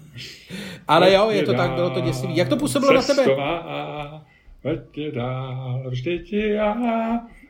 [0.88, 2.36] Ale jo, je to tak, bylo to děsivý.
[2.36, 3.24] Jak to působilo na tebe?
[4.64, 6.74] Veď dál, vždyť já,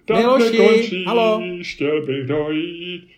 [0.05, 1.43] tam Miloši, halo.
[1.62, 3.09] chtěl bych dojít,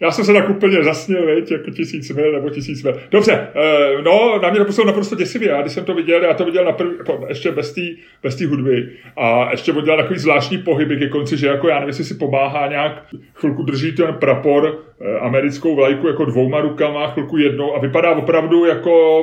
[0.00, 3.00] já jsem se tak úplně zasněl, veď, jako tisíc mil nebo tisíc mil.
[3.10, 3.48] Dobře,
[3.96, 5.48] uh, no, na mě to působilo naprosto děsivě.
[5.48, 7.80] Já když jsem to viděl, já to viděl na první, ještě bez té
[8.22, 12.04] bez hudby a ještě udělal takový zvláštní pohyby ke konci, že jako já nevím, jestli
[12.04, 17.76] si pomáhá nějak, chvilku drží ten prapor, uh, americkou vlajku jako dvouma rukama, chvilku jednou
[17.76, 19.22] a vypadá opravdu jako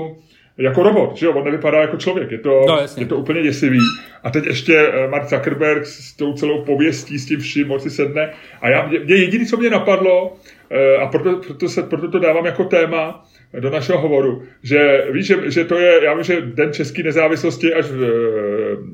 [0.57, 3.79] jako robot, že jo, on nevypadá jako člověk, je to, no, je to úplně děsivý.
[4.23, 8.33] A teď ještě eh, Mark Zuckerberg s tou celou pověstí, s tím vším moci sedne.
[8.61, 10.33] A já, mě jediné, co mě napadlo,
[10.69, 13.25] eh, a proto, proto, se, proto to dávám jako téma,
[13.59, 17.73] do našeho hovoru, že víš, že, že to je, já vím, že Den české nezávislosti
[17.73, 17.97] až v,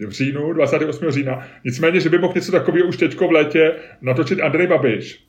[0.08, 1.12] v říjnu, 28.
[1.12, 5.24] října, nicméně, že by mohl něco takového už teďko v létě natočit Andrej Babiš,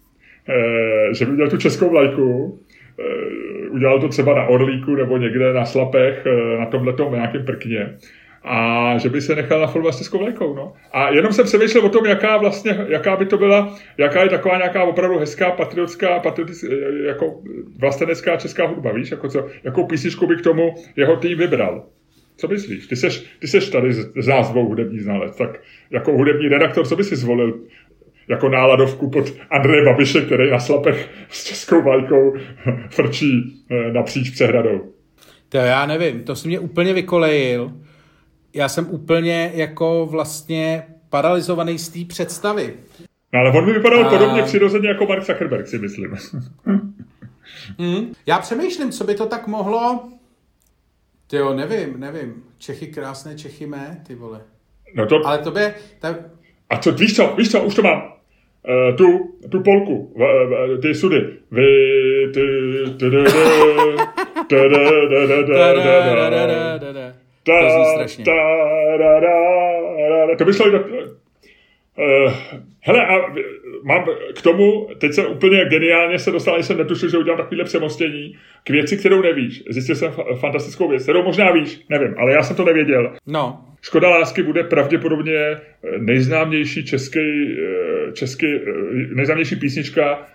[1.12, 2.58] že by měl tu českou vlajku,
[3.70, 7.94] udělal to třeba na Orlíku nebo někde na Slapech, e, na tomhletom nějakém prkně
[8.44, 10.54] a že by se nechal nafilmovat s českou vlajkou.
[10.54, 10.72] No.
[10.92, 14.56] A jenom jsem přemýšlel o tom, jaká vlastně, jaká by to byla, jaká je taková
[14.56, 16.66] nějaká opravdu hezká patriotská, patriotická,
[17.06, 17.40] jako
[17.78, 21.84] vlastenecká česká hudba, víš, jako co, jakou písničku by k tomu jeho tým vybral.
[22.36, 22.86] Co myslíš?
[22.86, 27.04] Ty seš, ty seš tady z názvou hudební znalec, tak jako hudební redaktor, co by
[27.04, 27.60] si zvolil
[28.30, 32.34] jako náladovku pod Andreje Babiše, který na slapech s českou vlajkou
[32.90, 34.92] frčí eh, napříč přehradou?
[35.48, 37.72] To já nevím, to si mě úplně vykolejil
[38.54, 42.74] já jsem úplně jako vlastně paralizovaný z té představy.
[43.32, 44.10] No, ale on by vypadal a...
[44.10, 46.10] podobně přirozeně jako Mark Zuckerberg, si myslím.
[47.78, 50.08] mm, já přemýšlím, co by to tak mohlo...
[51.26, 52.42] Ty jo, nevím, nevím.
[52.58, 54.40] Čechy krásné, Čechy mé, ty vole.
[54.94, 55.26] No to...
[55.26, 55.74] Ale to by...
[55.98, 56.16] Ta...
[56.70, 58.12] A co, víš co, víš co, už to mám
[58.96, 59.06] tu,
[59.50, 60.14] tu polku,
[60.82, 61.26] ty sudy.
[61.50, 61.66] Vy,
[62.34, 62.40] ty,
[67.42, 68.24] to zní strašně.
[70.38, 70.66] To by šlo
[72.80, 73.34] Hele, a
[73.84, 78.36] mám k tomu, teď se úplně geniálně se dostal, jsem netušil, že udělám takovýhle přemostění
[78.64, 79.64] k věci, kterou nevíš.
[79.70, 83.12] Zjistil jsem fantastickou věc, kterou možná víš, nevím, ale já jsem to nevěděl.
[83.26, 83.64] No.
[83.82, 85.58] Škoda lásky bude pravděpodobně eh,
[85.98, 88.46] nejznámější český, eh, český
[89.14, 90.26] nejznámější písnička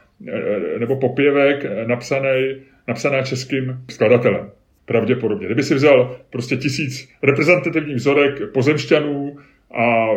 [0.80, 2.56] nebo popěvek napsaný,
[2.88, 4.50] napsaná českým skladatelem.
[4.86, 5.46] Pravděpodobně.
[5.46, 9.38] Kdyby si vzal prostě tisíc reprezentativních vzorek pozemšťanů
[9.74, 10.08] a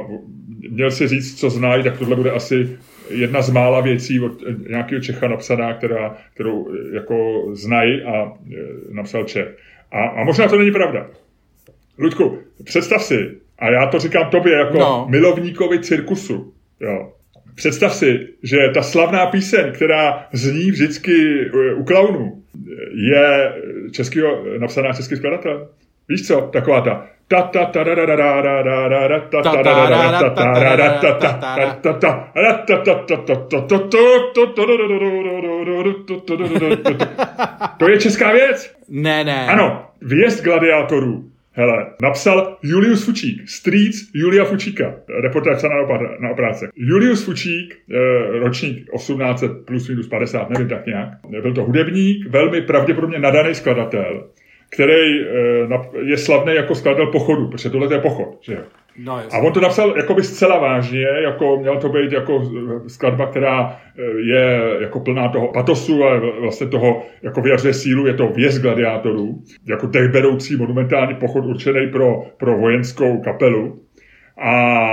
[0.71, 2.79] měl si říct, co znají, tak tohle bude asi
[3.11, 4.33] jedna z mála věcí od
[4.69, 8.33] nějakého Čecha napsaná, která, kterou jako znají a e,
[8.90, 9.57] napsal Čech.
[9.92, 11.07] A, a možná to není pravda.
[11.99, 15.07] Ludku, představ si, a já to říkám tobě jako no.
[15.11, 17.12] milovníkovi cirkusu, jo.
[17.55, 21.14] Představ si, že ta slavná píseň, která zní vždycky
[21.77, 22.42] u klaunů,
[22.95, 23.53] je
[23.92, 25.69] českýho, napsaná český skladatel.
[26.09, 27.07] Víš co, taková ta
[37.79, 38.77] to je česká věc.
[38.88, 39.47] Ne, ne.
[39.47, 41.25] Ano, ta gladiátorů.
[41.53, 46.69] Hele, napsal Julius Fučík, strýc Julia Fučíka, reportáž na, opra- na opráce.
[46.75, 51.09] Julius Fučík, e, ročník 18 plus minus 50, nevím tak nějak,
[51.42, 54.29] byl to hudebník, velmi pravděpodobně nadaný skladatel
[54.70, 58.59] který eh, je slavný jako skladatel pochodu, protože tohle je pochod, že.
[59.05, 62.42] No, a on to napsal jakoby zcela vážně, jako měl to být jako
[62.87, 68.14] skladba, která eh, je jako plná toho patosu a vlastně toho jako vyjařuje sílu, je
[68.14, 73.81] to věz gladiátorů, jako těch beroucí monumentální pochod určený pro, pro vojenskou kapelu.
[74.38, 74.50] A,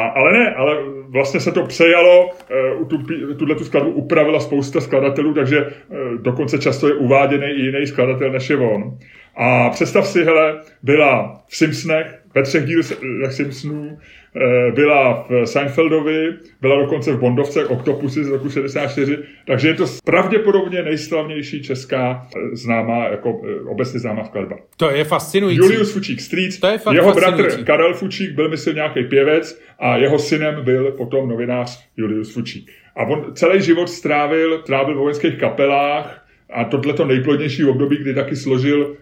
[0.07, 0.77] ale ne, ale
[1.09, 2.97] vlastně se to přejalo, uh, tu,
[3.35, 5.65] tuhle tu skladbu upravila spousta skladatelů, takže
[6.21, 8.97] dokonce často je uváděný i jiný skladatel než je on.
[9.35, 13.97] A představ si, hele, byla v Simpsonech, ve třech dílech Simpsonů,
[14.35, 19.17] eh, byla v Seinfeldovi, byla dokonce v Bondovce Octopusy z roku 64,
[19.47, 24.55] takže je to pravděpodobně nejslavnější česká eh, známá, jako eh, obecně známá skladba.
[24.77, 25.57] To je fascinující.
[25.57, 29.97] Julius Fučík Street, to je fakt jeho bratr Karel Fučík byl, myslím, nějaký pěvec a
[29.97, 32.71] jeho synem byl potom novinář Julius Fučík.
[32.95, 38.13] A on celý život strávil, trávil v vojenských kapelách a tohle to nejplodnější období, kdy
[38.13, 38.95] taky složil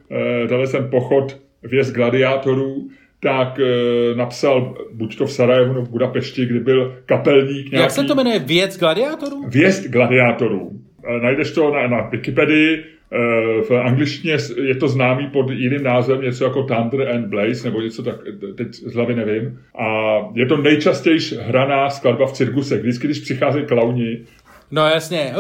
[0.60, 2.90] uh, ten pochod věz gladiátorů,
[3.22, 7.84] tak e, napsal buď to v Sarajevu nebo v Budapešti, kdy byl kapelník nějaký...
[7.84, 8.40] Jak se to jmenuje?
[8.40, 9.44] Věc gladiátorů?
[9.48, 10.72] Věc gladiátorů.
[11.08, 12.84] E, najdeš to na, na Wikipedii, e,
[13.62, 18.04] v angličtině je to známý pod jiným názvem, něco jako Thunder and Blaze, nebo něco
[18.04, 18.16] tak,
[18.58, 19.60] teď z hlavy nevím.
[19.76, 19.86] A
[20.36, 22.78] je to nejčastější hraná skladba v cirkuse.
[22.78, 24.20] Vždycky, když přicházejí klauni.
[24.72, 25.34] No jasně.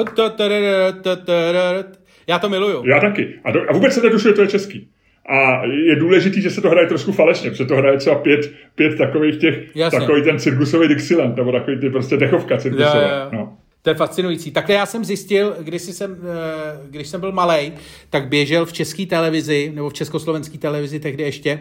[2.27, 2.83] Já to miluju.
[2.85, 3.39] Já taky.
[3.43, 4.87] A, do, a vůbec se netušuje, to je český.
[5.29, 8.97] A je důležitý, že se to hraje trošku falešně, protože to hraje třeba pět, pět
[8.97, 9.99] takových těch, Jasně.
[9.99, 13.01] takový ten cirkusový Dixieland, nebo takový ty prostě dechovka cirkusová.
[13.01, 13.29] Jo, jo.
[13.31, 13.57] No.
[13.81, 14.51] To je fascinující.
[14.51, 17.73] Takhle já jsem zjistil, když jsem, eh, když jsem byl malý,
[18.09, 21.59] tak běžel v české televizi, nebo v československé televizi tehdy ještě,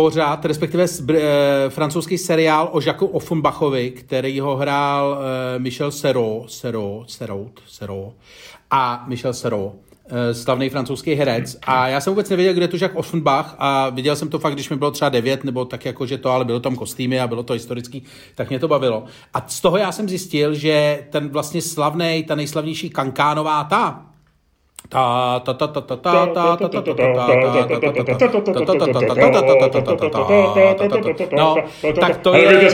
[0.00, 1.08] pořád, respektive uh,
[1.68, 8.14] francouzský seriál o Jacques Offenbachovi, který ho hrál uh, Michel Serrault, Serrault, Serrault, Serrault
[8.70, 9.74] a Michel Serrault.
[10.10, 11.58] Eh, slavný francouzský herec.
[11.62, 14.54] A já jsem vůbec nevěděl, kde je to Jacques Offenbach a viděl jsem to fakt,
[14.54, 17.26] když mi bylo třeba devět, nebo tak jako, že to, ale bylo tam kostýmy a
[17.26, 18.02] bylo to historický,
[18.34, 19.04] tak mě to bavilo.
[19.34, 24.07] A z toho já jsem zjistil, že ten vlastně slavný, ta nejslavnější kankánová ta,
[31.36, 31.56] No,
[32.00, 32.70] tak to je...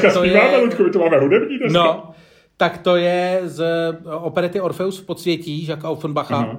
[1.70, 2.14] No,
[2.56, 3.64] tak to je z
[4.04, 6.56] operety Orfeus v podsvětí Jacques Offenbacha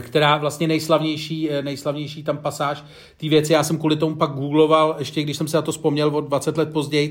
[0.00, 2.84] která vlastně nejslavnější, eh, nejslavnější tam pasáž
[3.16, 3.52] ty věci.
[3.52, 6.56] Já jsem kvůli tomu pak googloval, ještě když jsem se na to vzpomněl o 20
[6.56, 7.10] let později,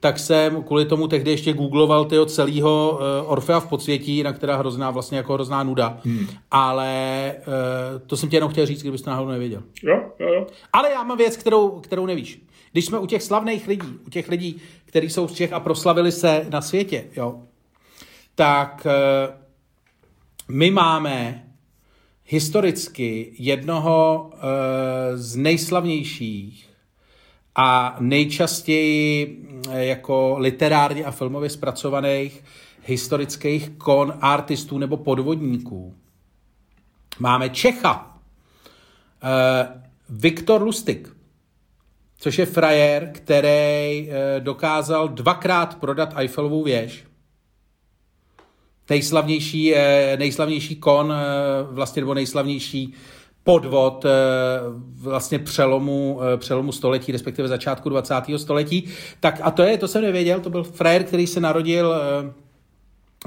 [0.00, 4.56] tak jsem kvůli tomu tehdy ještě googloval tyho celého uh, Orfea v podsvětí, na která
[4.56, 5.98] hrozná vlastně jako hrozná nuda.
[6.04, 6.26] Hmm.
[6.50, 9.62] Ale uh, to jsem tě jenom chtěl říct, kdybyste náhodou nevěděl.
[9.82, 10.46] Jo, jo, jo.
[10.72, 12.42] Ale já mám věc, kterou, kterou nevíš.
[12.72, 16.12] Když jsme u těch slavných lidí, u těch lidí, kteří jsou z Čech a proslavili
[16.12, 17.42] se na světě, jo,
[18.34, 18.86] tak
[20.48, 21.42] my máme
[22.32, 24.40] historicky jednoho uh,
[25.14, 26.70] z nejslavnějších
[27.54, 32.44] a nejčastěji eh, jako literárně a filmově zpracovaných
[32.84, 35.94] historických kon artistů nebo podvodníků.
[37.18, 38.16] Máme Čecha,
[39.22, 39.30] uh,
[40.08, 41.16] Viktor Lustig,
[42.18, 47.04] což je frajer, který dokázal dvakrát prodat Eiffelovou věž
[48.92, 51.16] nejslavnější, eh, nejslavnější kon, eh,
[51.70, 52.94] vlastně nebo nejslavnější
[53.44, 54.08] podvod eh,
[55.00, 58.38] vlastně přelomu, přelomu století, respektive začátku 20.
[58.38, 58.84] století.
[59.20, 61.94] Tak a to je, to jsem nevěděl, to byl frajer, který se narodil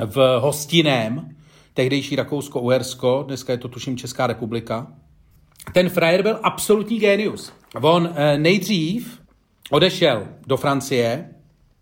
[0.05, 1.36] v Hostinem,
[1.74, 4.88] tehdejší Rakousko-Uhersko, dneska je to tuším Česká republika.
[5.74, 7.51] Ten frajer byl absolutní genius.
[7.82, 9.22] On nejdřív
[9.72, 11.30] odešel do Francie,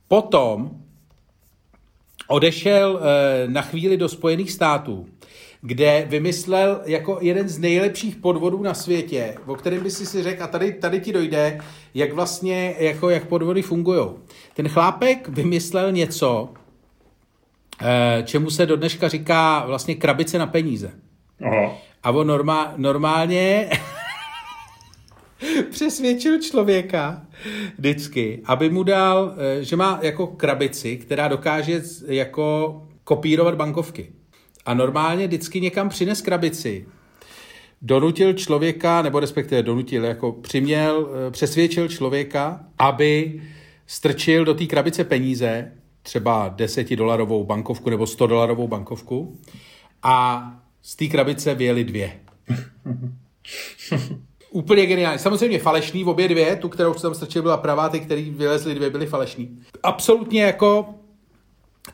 [0.07, 0.82] potom
[2.27, 5.05] odešel eh, na chvíli do Spojených států,
[5.61, 10.43] kde vymyslel jako jeden z nejlepších podvodů na světě, o kterém by si si řekl,
[10.43, 11.59] a tady, tady ti dojde,
[11.93, 14.07] jak vlastně, jako jak podvody fungují.
[14.53, 16.49] Ten chlápek vymyslel něco,
[17.81, 20.91] eh, čemu se do dneška říká vlastně krabice na peníze.
[21.45, 21.77] Aha.
[22.03, 23.69] A on normál, normálně
[25.69, 27.25] přesvědčil člověka
[27.77, 34.11] vždycky, aby mu dal, eh, že má jako krabici, která dokáže jako kopírovat bankovky.
[34.65, 36.85] A normálně vždycky někam přines krabici,
[37.81, 43.41] donutil člověka, nebo respektive donutil, jako přiměl, eh, přesvědčil člověka, aby
[43.87, 45.71] strčil do té krabice peníze,
[46.01, 49.39] třeba 10 dolarovou bankovku nebo 100 dolarovou bankovku
[50.03, 50.47] a
[50.81, 52.19] z té krabice vyjeli dvě.
[54.53, 55.19] Úplně geniální.
[55.19, 58.89] Samozřejmě falešný, v obě dvě, tu, kterou jsem strčil, byla pravá, ty, který vylezly dvě,
[58.89, 59.59] byly falešný.
[59.83, 60.85] Absolutně jako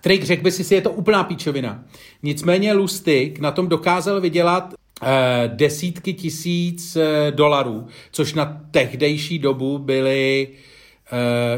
[0.02, 1.84] trik, řekl by si si, je to úplná píčovina.
[2.24, 9.78] Nicméně Lustig na tom dokázal vydělat eh, desítky tisíc eh, dolarů, což na tehdejší dobu
[9.78, 10.48] byly,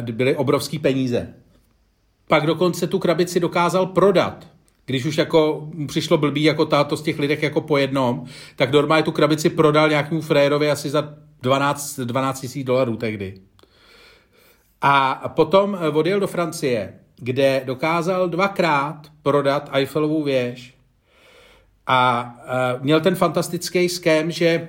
[0.08, 1.34] eh, byly obrovský peníze.
[2.28, 4.51] Pak dokonce tu krabici dokázal prodat
[4.92, 8.26] když už jako přišlo blbý jako táto z těch lidech jako po jednom,
[8.56, 13.34] tak normálně tu krabici prodal nějakému frérovi asi za 12, 12 000 dolarů tehdy.
[14.82, 20.74] A potom odjel do Francie, kde dokázal dvakrát prodat Eiffelovou věž
[21.88, 22.34] a
[22.78, 24.68] uh, měl ten fantastický ském, že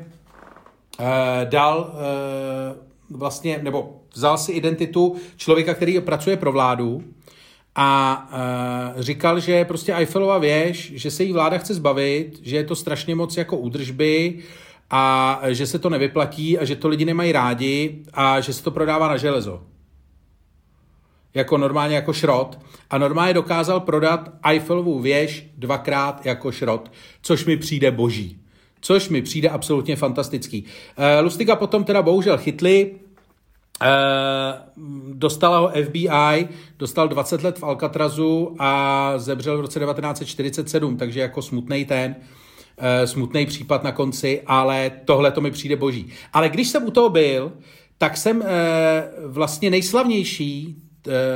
[1.00, 1.06] uh,
[1.44, 7.02] dal uh, vlastně, nebo vzal si identitu člověka, který pracuje pro vládu
[7.74, 8.28] a
[8.94, 12.76] uh, říkal, že prostě Eiffelova věž, že se jí vláda chce zbavit, že je to
[12.76, 14.38] strašně moc jako údržby
[14.90, 18.70] a že se to nevyplatí a že to lidi nemají rádi a že se to
[18.70, 19.62] prodává na železo.
[21.34, 22.58] Jako normálně jako šrot.
[22.90, 26.92] A normálně dokázal prodat Eiffelovu věž dvakrát jako šrot,
[27.22, 28.38] což mi přijde boží.
[28.80, 30.62] Což mi přijde absolutně fantastický.
[30.62, 32.90] Uh, Lustika potom teda bohužel chytli,
[35.12, 41.42] dostala ho FBI, dostal 20 let v Alcatrazu a zemřel v roce 1947, takže jako
[41.42, 46.06] smutný ten, uh, smutný případ na konci, ale tohle to mi přijde boží.
[46.32, 47.52] Ale když jsem u toho byl,
[47.98, 48.46] tak jsem uh,
[49.26, 50.76] vlastně nejslavnější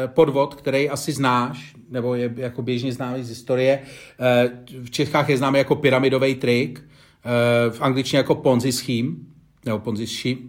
[0.06, 3.80] podvod, který asi znáš, nebo je jako běžně známý z historie.
[4.82, 6.84] V Čechách je známý jako pyramidový trik,
[7.70, 9.08] v angličtině jako Ponzi scheme,
[9.64, 10.40] nebo Ponzi scheme,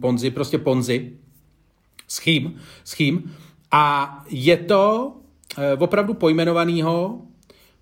[0.00, 1.12] Ponzi, prostě Ponzi,
[2.12, 3.34] schým, schým.
[3.70, 5.12] A je to
[5.58, 7.20] eh, opravdu pojmenovanýho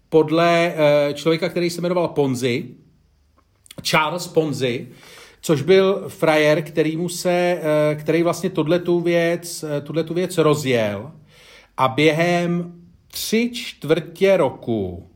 [0.09, 2.69] podle eh, člověka, který se jmenoval Ponzi,
[3.83, 4.89] Charles Ponzi,
[5.41, 9.65] což byl frajer, který, mu se, eh, který vlastně tu věc,
[10.05, 11.13] tu věc rozjel
[11.77, 12.73] a během
[13.09, 15.07] tři čtvrtě roku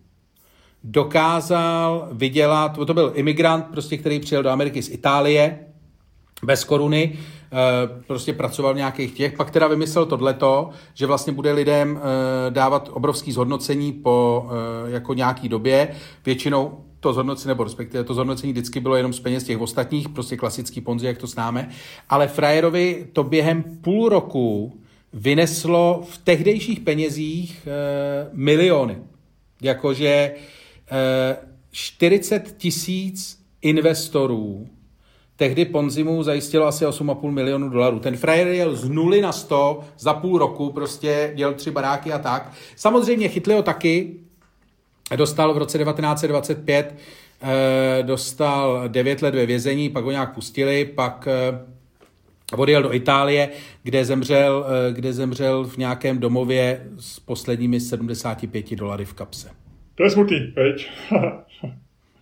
[0.85, 5.74] dokázal vydělat, to byl imigrant, prostě, který přijel do Ameriky z Itálie,
[6.43, 7.57] bez koruny, eh,
[8.07, 12.91] prostě pracoval v nějakých těch, pak teda vymyslel tohleto, že vlastně bude lidem eh, dávat
[12.93, 15.89] obrovský zhodnocení po eh, jako nějaký době,
[16.24, 20.37] většinou to zhodnocení, nebo respektive to zhodnocení vždycky bylo jenom z peněz těch ostatních, prostě
[20.37, 21.68] klasický ponzi, jak to známe,
[22.09, 24.80] ale frajerovi to během půl roku
[25.12, 27.68] vyneslo v tehdejších penězích
[28.32, 28.99] miliony.
[29.62, 30.35] Jakože e,
[31.70, 34.68] 40 tisíc investorů
[35.37, 37.99] tehdy Ponzi mu zajistilo asi 8,5 milionů dolarů.
[37.99, 42.18] Ten frajer jel z nuly na 100 za půl roku, prostě dělal tři baráky a
[42.18, 42.53] tak.
[42.76, 44.14] Samozřejmě chytli ho taky,
[45.16, 46.95] dostal v roce 1925
[47.43, 51.59] eh, dostal 9 let ve vězení, pak ho nějak pustili, pak eh,
[52.57, 53.49] odjel do Itálie,
[53.82, 59.51] kde zemřel, eh, kde zemřel v nějakém domově s posledními 75 dolary v kapse.
[59.95, 60.91] To je smutný, veď?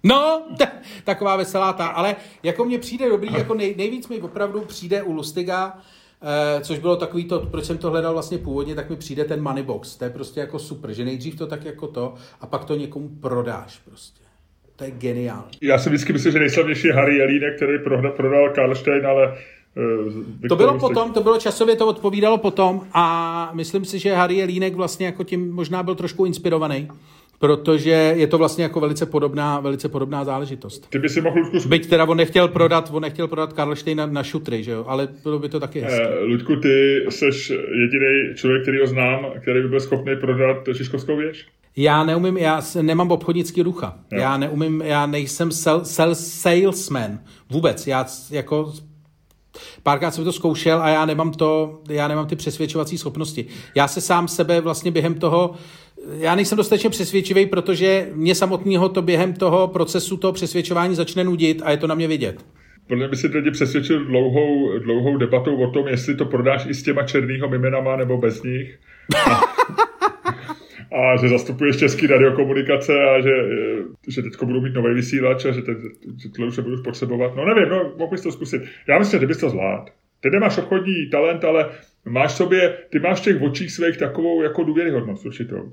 [0.02, 0.68] No, t-
[1.04, 5.12] taková veselá ta, ale jako mně přijde dobrý, jako nej, nejvíc mi opravdu přijde u
[5.12, 5.78] Lustiga,
[6.22, 9.42] eh, což bylo takový to, proč jsem to hledal vlastně původně, tak mi přijde ten
[9.42, 9.96] money box.
[9.96, 13.08] To je prostě jako super, že nejdřív to tak jako to a pak to někomu
[13.20, 14.22] prodáš prostě.
[14.76, 15.50] To je geniální.
[15.62, 17.78] Já si vždycky myslím, že nejslavnější je Harry Jelínek, který
[18.16, 19.34] prodal Karlštejn, ale
[20.44, 24.34] eh, to bylo potom, to bylo časově, to odpovídalo potom a myslím si, že Harry
[24.36, 26.88] Jelínek vlastně jako tím možná byl trošku inspirovaný
[27.42, 30.90] protože je to vlastně jako velice podobná, velice podobná záležitost.
[30.90, 31.68] Ty by si mohl, Ludku...
[31.68, 34.84] Byť teda on nechtěl prodat, on nechtěl prodat Karlštejna na šutry, že jo?
[34.88, 36.02] ale bylo by to taky hezké.
[36.02, 37.26] Eh, Ludku, ty jsi
[37.80, 41.46] jediný člověk, který ho znám, který by byl schopný prodat Žižkovskou věž?
[41.76, 43.98] Já neumím, já nemám obchodnický ducha.
[44.12, 44.20] Jo.
[44.20, 47.18] Já neumím, já nejsem sell, sell, salesman.
[47.50, 47.86] Vůbec.
[47.86, 48.72] Já jako
[49.82, 53.46] Párkrát jsem to zkoušel a já nemám to, já nemám ty přesvědčovací schopnosti.
[53.74, 55.54] Já se sám sebe vlastně během toho
[56.18, 61.62] já nejsem dostatečně přesvědčivý, protože mě samotného to během toho procesu toho přesvědčování začne nudit
[61.64, 62.44] a je to na mě vidět.
[62.88, 66.74] Podle mě by si lidi přesvědčil dlouhou, dlouhou debatou o tom, jestli to prodáš i
[66.74, 68.78] s těma černýho jmenama nebo bez nich.
[69.30, 69.40] A,
[70.96, 73.30] a že zastupuješ český radiokomunikace a že,
[74.08, 75.76] že teď budu mít nový vysílač a že, teď,
[76.22, 77.36] že tohle už se budu potřebovat.
[77.36, 78.62] No nevím, no, mohl bys to zkusit.
[78.88, 79.90] Já myslím, že bys to zvlád.
[80.20, 81.70] Ty nemáš obchodní talent, ale
[82.04, 85.72] máš sobě, ty máš v těch očích svých takovou jako důvěryhodnost určitou.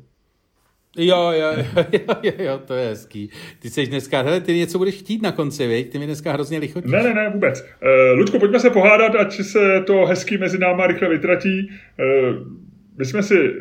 [0.97, 1.51] Jo, jo,
[1.91, 3.29] jo, jo, jo, to je hezký.
[3.59, 5.91] Ty jsi dneska, hele, ty něco budeš chtít na konci, viď?
[5.91, 6.91] Ty mi dneska hrozně lichotíš.
[6.91, 7.61] Ne, ne, ne, vůbec.
[7.61, 11.69] Uh, Ludku, pojďme se pohádat, ať se to hezký mezi náma rychle vytratí.
[11.69, 12.35] Uh,
[12.97, 13.53] my jsme si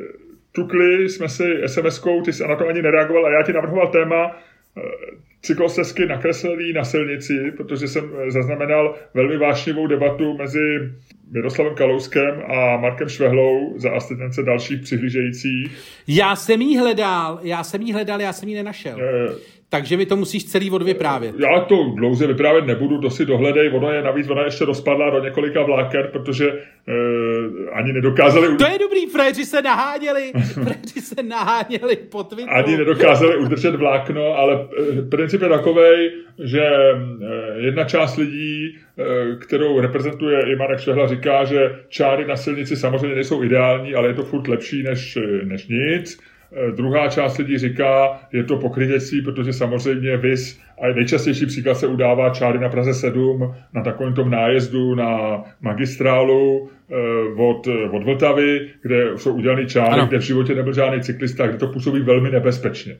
[0.52, 4.26] tukli, jsme si SMS-kou, ty jsi na to ani nereagoval a já ti navrhoval téma
[4.26, 4.82] uh,
[5.42, 10.60] cyklostezky nakreslený na silnici, protože jsem zaznamenal velmi vášnivou debatu mezi
[11.30, 15.78] Miroslavem Kalouskem a Markem Švehlou za asistence dalších přihlížejících.
[16.06, 18.98] Já jsem jí hledal, já jsem jí hledal, já jsem jí nenašel.
[19.00, 19.28] Je,
[19.70, 21.34] takže mi to musíš celý odvyprávět.
[21.38, 23.70] Já to dlouze vyprávět nebudu, to si dohledej.
[23.74, 26.60] Ona je navíc, ona ještě rozpadla do několika vláken, protože e,
[27.72, 28.56] ani nedokázali...
[28.56, 32.56] To je dobrý, Fréři se naháněli, Fréři se naháněli po Twitteru.
[32.56, 36.12] Ani nedokázali udržet vlákno, ale e, princip je takovej,
[36.44, 36.96] že e,
[37.56, 43.14] jedna část lidí, e, kterou reprezentuje i Marek Švehla, říká, že čáry na silnici samozřejmě
[43.14, 46.27] nejsou ideální, ale je to furt lepší než, než nic Eh,
[46.76, 52.30] druhá část lidí říká, je to pokrytectví, protože samozřejmě VIS a nejčastější příklad se udává
[52.30, 56.94] čáry na Praze 7 na takovém tom nájezdu na magistrálu eh,
[57.36, 60.06] od, od Vltavy, kde jsou udělané čáry, ano.
[60.06, 62.96] kde v životě nebyl žádný cyklista, kde to působí velmi nebezpečně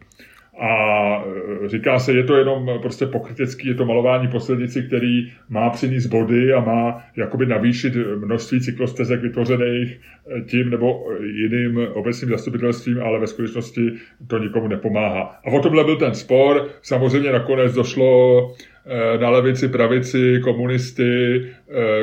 [0.59, 1.25] a
[1.65, 6.07] e, říká se, je to jenom prostě pokrytecký, je to malování poslednici, který má přinést
[6.07, 10.01] body a má jakoby navýšit množství cyklostezek vytvořených
[10.37, 13.93] e, tím nebo jiným obecným zastupitelstvím, ale ve skutečnosti
[14.27, 15.41] to nikomu nepomáhá.
[15.45, 16.69] A o tomhle byl ten spor.
[16.83, 18.39] Samozřejmě nakonec došlo
[18.87, 21.45] e, na levici, pravici, komunisty,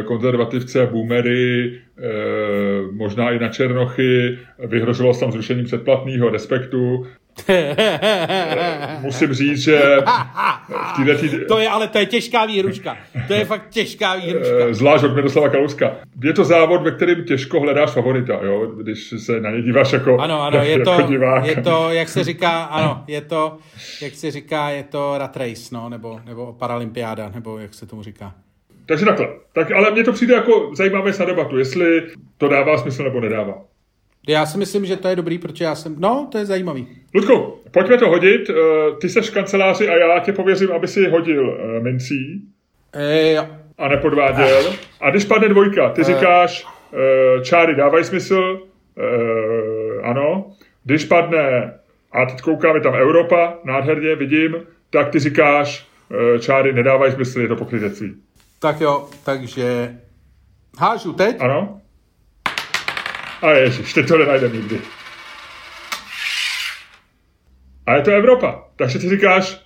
[0.06, 1.74] konzervativce, boomery,
[2.92, 4.38] možná i na Černochy,
[4.68, 7.06] vyhrožilo se tam zrušením předplatného respektu
[9.02, 11.30] Musím říct, že v této tý...
[11.48, 12.98] To je ale to je těžká výhruška.
[13.28, 14.74] To je fakt těžká výhruška.
[14.74, 15.96] Zvlášť od Miroslava Kalouska.
[16.24, 18.66] Je to závod, ve kterém těžko hledáš favorita, jo?
[18.66, 21.46] když se na ně díváš jako, ano, ano, je jako to, divák.
[21.46, 23.58] Je to, jak se říká, ano, je to,
[24.02, 28.04] jak se říká, je to rat race, no, nebo, nebo paralympiáda, nebo jak se tomu
[28.04, 28.34] říká.
[28.86, 29.28] Takže takhle.
[29.54, 32.04] Tak, ale mně to přijde jako zajímavé na debatu, jestli
[32.38, 33.54] to dává smysl nebo nedává.
[34.28, 35.96] Já si myslím, že to je dobrý, protože já jsem...
[36.00, 36.88] No, to je zajímavý.
[37.16, 38.50] Ludku, pojďme to hodit.
[38.50, 38.54] Eh,
[39.02, 42.42] ty seš v kanceláři a já tě pověřím, aby si hodil eh, mincí.
[42.94, 43.48] E, jo.
[43.78, 44.68] A nepodváděl.
[44.70, 44.76] Ach.
[45.02, 46.04] A když padne dvojka, ty e...
[46.04, 46.68] říkáš,
[47.44, 48.60] čáry dávají smysl,
[50.04, 50.52] ano.
[50.84, 51.74] Když padne
[52.12, 54.56] a teď koukáme tam Evropa, nádherně, vidím,
[54.90, 55.88] tak ty říkáš,
[56.40, 58.16] čáry nedávají smysl, je to pokrytectví.
[58.60, 59.96] Tak jo, takže
[60.78, 61.36] hážu teď.
[61.40, 61.82] Ano?
[63.46, 64.80] A ježiš, teď to nenajdem nikdy.
[67.86, 68.64] A je to Evropa.
[68.76, 69.66] Takže ty říkáš,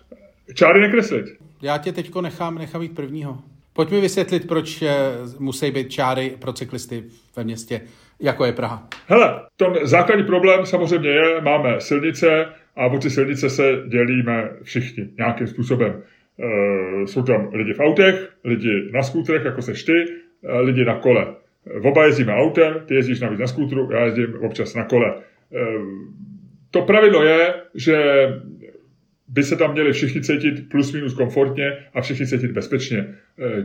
[0.53, 1.25] čáry nekreslit.
[1.61, 3.37] Já tě teďko nechám, nechám jít prvního.
[3.73, 4.95] Pojď mi vysvětlit, proč eh,
[5.39, 7.03] musí být čáry pro cyklisty
[7.35, 7.81] ve městě,
[8.21, 8.87] jako je Praha.
[9.07, 15.09] Hele, ten základní problém samozřejmě je, máme silnice a o ty silnice se dělíme všichni
[15.17, 16.03] nějakým způsobem.
[16.39, 20.05] E, jsou tam lidi v autech, lidi na skútrech, jako seš ty,
[20.43, 21.35] e, lidi na kole.
[21.81, 25.15] Oba jezdíme autem, ty jezdíš navíc na skútru, já jezdím občas na kole.
[25.15, 25.21] E,
[26.71, 27.97] to pravidlo je, že
[29.27, 33.15] by se tam měli všichni cítit plus minus komfortně a všichni cítit bezpečně.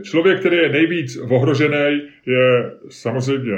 [0.01, 3.57] Člověk, který je nejvíc ohrožený, je samozřejmě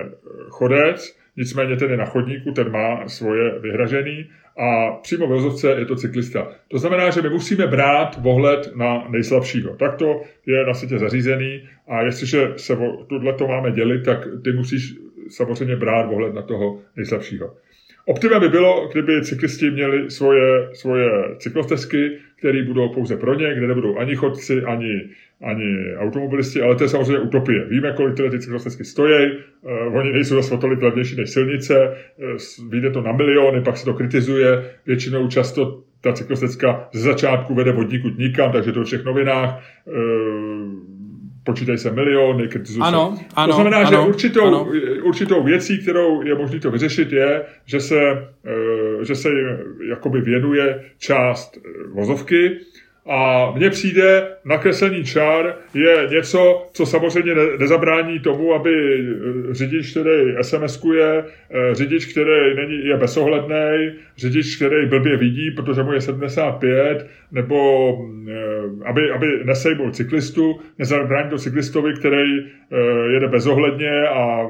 [0.49, 5.85] chodec, nicméně ten je na chodníku, ten má svoje vyhražený a přímo v vozovce je
[5.85, 6.51] to cyklista.
[6.67, 9.75] To znamená, že my musíme brát ohled na nejslabšího.
[9.75, 14.51] Tak to je na světě zařízený a jestliže se o tohleto máme dělit, tak ty
[14.51, 14.95] musíš
[15.29, 17.55] samozřejmě brát ohled na toho nejslabšího.
[18.05, 23.67] Optimem by bylo, kdyby cyklisti měli svoje, svoje cyklostezky, které budou pouze pro ně, kde
[23.67, 25.01] nebudou ani chodci, ani,
[25.41, 27.65] ani automobilisti, ale to je samozřejmě utopie.
[27.65, 31.97] Víme, kolik tyhle ty cyklostezky stojí, uh, oni nejsou zase o tolik levnější než silnice,
[32.17, 37.55] uh, vyjde to na miliony, pak se to kritizuje, většinou často ta cyklostezka ze začátku
[37.55, 39.63] vede vodníkud nikam, takže to v všech novinách.
[39.85, 40.97] Uh,
[41.47, 43.25] počítají se miliony, kritizují ano, se.
[43.35, 44.67] Ano, to znamená, ano, že určitou, ano.
[45.03, 47.99] určitou věcí, kterou je možné to vyřešit, je, že se,
[48.45, 49.47] eh, že se jim
[49.89, 51.61] jakoby věnuje část eh,
[51.93, 52.59] vozovky,
[53.07, 60.35] a mně přijde, nakreslení čár je něco, co samozřejmě nezabrání tomu, aby eh, řidič, který
[60.37, 67.07] SMS-kuje, eh, řidič, který není, je bezohledný, řidič, který blbě vidí, protože mu je 75,
[67.31, 67.57] nebo
[68.29, 68.35] eh,
[68.85, 72.45] aby, aby nesejbol cyklistu, nezabrání to cyklistovi, který
[73.13, 74.49] jede bezohledně a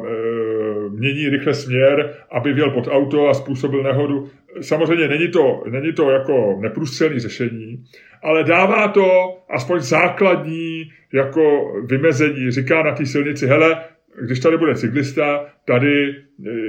[0.89, 4.29] mění rychle směr, aby věl pod auto a způsobil nehodu.
[4.61, 7.83] Samozřejmě není to, není to jako neprůstřelné řešení,
[8.23, 12.51] ale dává to aspoň základní jako vymezení.
[12.51, 13.77] Říká na té silnici, hele,
[14.21, 16.15] když tady bude cyklista, tady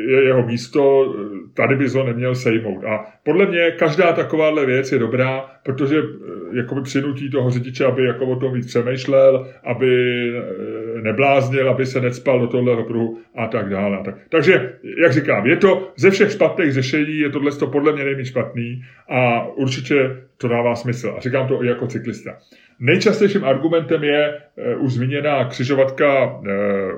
[0.06, 1.14] je jeho místo,
[1.54, 2.84] tady by ho neměl sejmout.
[2.84, 8.04] A podle mě každá takováhle věc je dobrá, protože eh, jakoby přinutí toho řidiče, aby
[8.04, 9.92] jako o tom víc přemýšlel, aby
[10.38, 14.02] eh, nebláznil, aby se necpal do tohohle pruhu a tak dále.
[14.28, 14.72] Takže,
[15.02, 18.84] jak říkám, je to ze všech špatných řešení, je tohle to podle mě nejméně špatný
[19.08, 21.14] a určitě to dává smysl.
[21.16, 22.38] A říkám to i jako cyklista.
[22.80, 24.40] Nejčastějším argumentem je
[24.76, 26.44] uh, už zmíněná křižovatka uh,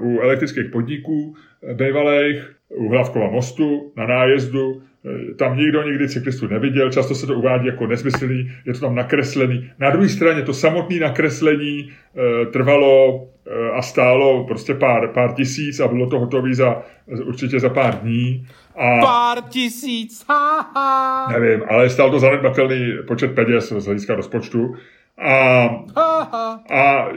[0.01, 4.83] u elektrických podniků uh, bývalých, u Hlavkova mostu, na nájezdu.
[5.37, 9.71] Tam nikdo nikdy cyklistu neviděl, často se to uvádí jako nesmyslný, je to tam nakreslený.
[9.79, 11.93] Na druhé straně to samotné nakreslení
[12.53, 13.27] trvalo
[13.75, 16.83] a stálo prostě pár, pár tisíc a bylo to hotové za,
[17.25, 18.47] určitě za pár dní.
[18.77, 21.29] A, pár tisíc, ha.
[21.33, 24.75] Nevím, ale stál to zanedbatelný počet peněz z hlediska rozpočtu.
[25.19, 25.69] A,
[26.71, 27.13] a e,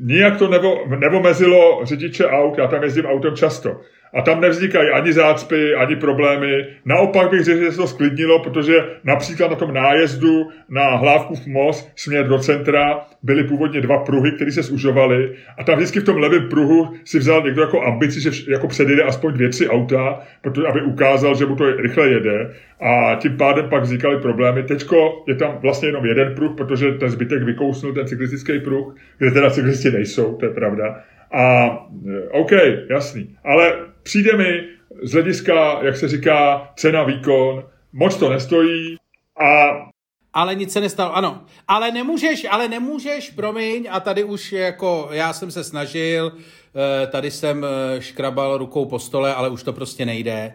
[0.00, 3.80] nijak to nebo, nebomezilo řidiče aut, já tam jezdím autem často.
[4.16, 6.66] A tam nevznikají ani zácpy, ani problémy.
[6.84, 11.92] Naopak bych řekl, že se to sklidnilo, protože například na tom nájezdu na v most
[11.96, 15.32] směr do centra byly původně dva pruhy, které se zužovaly.
[15.58, 19.02] A tam vždycky v tom levém pruhu si vzal někdo jako ambici, že jako předjede
[19.02, 22.54] aspoň dvě, tři auta, protože aby ukázal, že mu to rychle jede.
[22.80, 24.62] A tím pádem pak vznikaly problémy.
[24.62, 29.30] Teďko je tam vlastně jenom jeden pruh, protože ten zbytek vykousnul ten cyklistický pruh, kde
[29.30, 31.02] teda cyklisti nejsou, to je pravda.
[31.32, 31.66] A
[32.08, 32.52] e, OK,
[32.90, 33.36] jasný.
[33.44, 34.64] Ale přijde mi
[35.02, 38.96] z hlediska, jak se říká, cena výkon, moc to nestojí
[39.40, 39.46] a
[40.32, 41.44] ale nic se nestalo, ano.
[41.68, 46.32] Ale nemůžeš, ale nemůžeš, promiň, a tady už jako, já jsem se snažil,
[47.02, 50.54] e, tady jsem e, škrabal rukou po stole, ale už to prostě nejde.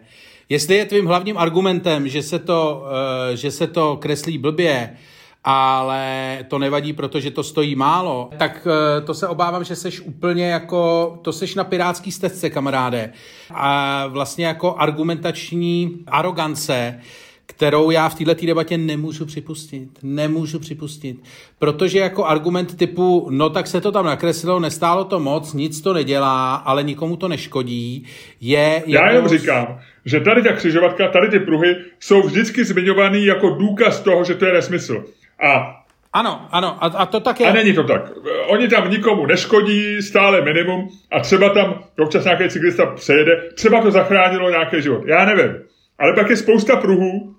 [0.49, 2.85] Jestli je tvým hlavním argumentem, že se to,
[3.33, 4.97] že se to kreslí blbě,
[5.43, 10.49] ale to nevadí, protože to stojí málo, tak eh, to se obávám, že seš úplně
[10.49, 13.13] jako, to seš na pirátský stezce, kamaráde.
[13.51, 16.99] A vlastně jako argumentační arogance,
[17.45, 19.89] kterou já v této debatě nemůžu připustit.
[20.03, 21.23] Nemůžu připustit.
[21.59, 25.93] Protože jako argument typu, no tak se to tam nakreslilo, nestálo to moc, nic to
[25.93, 28.05] nedělá, ale nikomu to neškodí,
[28.41, 28.83] je...
[28.85, 29.15] Já jako...
[29.15, 34.23] jenom říkám, že tady ta křižovatka, tady ty pruhy jsou vždycky zmiňovaný jako důkaz toho,
[34.23, 35.05] že to je nesmysl.
[35.41, 35.77] A
[36.13, 37.47] ano, ano, a, a to tak je.
[37.47, 38.11] A není to tak.
[38.47, 43.91] Oni tam nikomu neškodí, stále minimum a třeba tam občas nějaký cyklista přejede, třeba to
[43.91, 45.03] zachránilo nějaký život.
[45.05, 45.55] Já nevím.
[45.99, 47.35] Ale pak je spousta pruhů,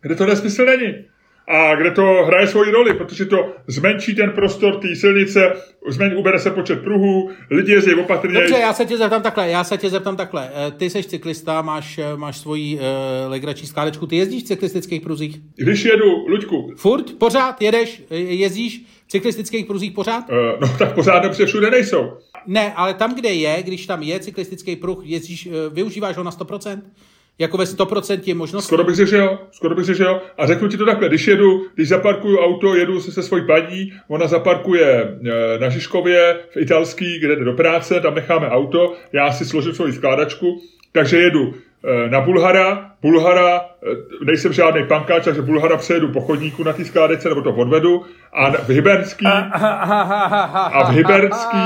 [0.00, 0.94] kde to nesmysl není
[1.48, 5.52] a kde to hraje svoji roli, protože to zmenší ten prostor té silnice,
[5.88, 8.40] zmen, ubere se počet pruhů, lidi jezdí opatrně.
[8.40, 10.50] Dobře, já se tě zeptám takhle, já se tě zeptám takhle.
[10.54, 12.80] Eh, ty jsi cyklista, máš, eh, máš svoji uh,
[13.28, 15.40] legrační skálečku, ty jezdíš v cyklistických pruzích?
[15.56, 16.72] Když jedu, Luďku.
[16.76, 17.12] Furt?
[17.18, 20.24] Pořád jedeš, jezdíš v cyklistických pruzích pořád?
[20.30, 22.12] Uh, no tak pořád dobře všude nejsou.
[22.46, 26.80] Ne, ale tam, kde je, když tam je cyklistický pruh, jezdíš, využíváš ho na 100%?
[27.38, 28.64] Jako ve 100% možnost?
[28.64, 29.38] Skoro bych řekl, že jo.
[29.50, 30.20] Skoro bych řekl, že jo.
[30.38, 33.92] A řeknu ti to takhle, když jedu, když zaparkuju auto, jedu se se svojí paní,
[34.08, 39.32] ona zaparkuje e, na Žižkově v italský, kde jde do práce, tam necháme auto, já
[39.32, 40.60] si složím svoji skládačku,
[40.92, 46.64] takže jedu e, na Bulhara, Bulhara, e, nejsem žádný pankáč, takže Bulhara přejedu po chodníku
[46.64, 51.58] na té skládece, nebo to odvedu, a v Hybernský, a v Hybernský,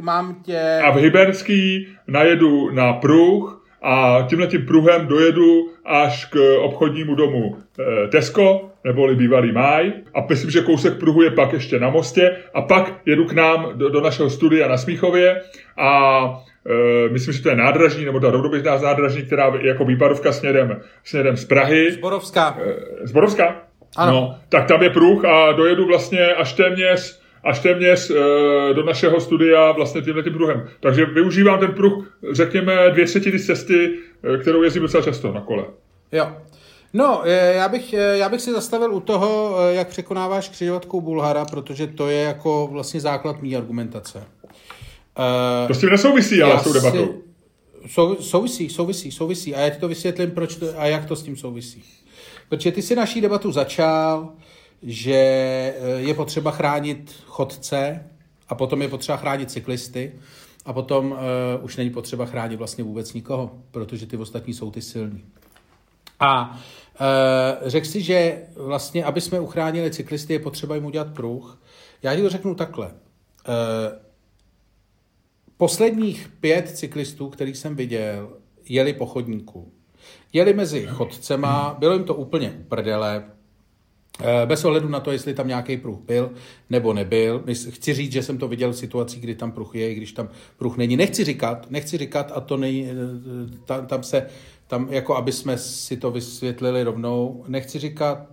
[0.00, 0.80] mám tě.
[0.84, 7.56] a v Hybernský najedu na pruh, a tímhle tím pruhem dojedu až k obchodnímu domu
[7.56, 9.92] eh, Tesco, neboli bývalý Máj.
[10.14, 12.36] A myslím, že kousek pruhu je pak ještě na mostě.
[12.54, 15.40] A pak jedu k nám do, do našeho studia na Smíchově
[15.78, 16.22] a
[16.66, 20.80] e, myslím, že to je nádraží, nebo ta rovnoběžná nádraží, která je jako výpadovka směrem,
[21.04, 21.92] směrem z Prahy.
[21.92, 22.58] Zborovská.
[22.60, 23.62] E, Zborovská?
[23.96, 24.12] Ano.
[24.12, 28.14] No, tak tam je pruh a dojedu vlastně až téměř až téměř e,
[28.74, 30.68] do našeho studia vlastně tímhle tím pruhem.
[30.80, 33.98] Takže využívám ten pruh, řekněme, dvě třetiny cesty,
[34.34, 35.64] e, kterou jezdím docela často na kole.
[36.12, 36.32] Jo.
[36.94, 41.86] No, eh, já bych, já bych si zastavil u toho, jak překonáváš křižovatkou Bulhara, protože
[41.86, 44.24] to je jako vlastně základ mý argumentace.
[45.68, 47.14] To s tím nesouvisí, ale s tou debatou.
[47.86, 49.54] Sou, souvisí, souvisí, souvisí.
[49.54, 51.84] A já ti to vysvětlím, proč to, a jak to s tím souvisí.
[52.48, 54.32] Protože ty si naší debatu začal,
[54.82, 58.04] že eh, je potřeba chránit chodce
[58.48, 60.12] a potom je potřeba chránit cyklisty
[60.64, 61.18] a potom uh,
[61.64, 65.24] už není potřeba chránit vlastně vůbec nikoho, protože ty ostatní jsou ty silní.
[66.20, 71.62] A uh, řekl si, že vlastně, aby jsme uchránili cyklisty, je potřeba jim udělat pruh.
[72.02, 72.86] Já ti to řeknu takhle.
[72.86, 72.92] Uh,
[75.56, 78.36] posledních pět cyklistů, který jsem viděl,
[78.68, 79.72] jeli po chodníku.
[80.32, 83.24] Jeli mezi chodcema, bylo jim to úplně uprdele,
[84.46, 86.30] bez ohledu na to, jestli tam nějaký pruh byl
[86.70, 87.44] nebo nebyl.
[87.70, 90.76] Chci říct, že jsem to viděl v situaci, kdy tam pruh je, když tam pruh
[90.76, 90.96] není.
[90.96, 92.94] Nechci říkat, nechci říkat a to není, eh,
[93.64, 94.26] tam, tam se,
[94.66, 98.26] tam jako aby jsme si to vysvětlili rovnou, nechci říkat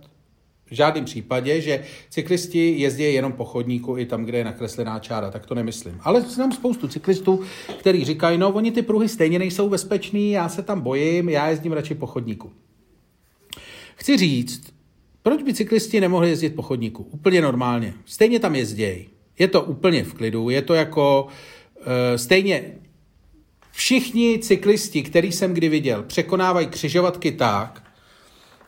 [0.66, 5.30] v žádném případě, že cyklisti jezdí jenom po chodníku i tam, kde je nakreslená čára,
[5.30, 5.98] tak to nemyslím.
[6.00, 7.42] Ale znám spoustu cyklistů,
[7.78, 11.72] kteří říkají, no oni ty pruhy stejně nejsou bezpečný, já se tam bojím, já jezdím
[11.72, 12.52] radši po chodníku.
[13.96, 14.79] Chci říct,
[15.22, 17.02] proč by cyklisti nemohli jezdit po chodníku?
[17.02, 17.94] Úplně normálně.
[18.04, 19.08] Stejně tam jezdějí.
[19.38, 20.50] Je to úplně v klidu.
[20.50, 21.26] Je to jako
[21.78, 21.84] uh,
[22.16, 22.74] stejně
[23.72, 27.82] všichni cyklisti, který jsem kdy viděl, překonávají křižovatky tak,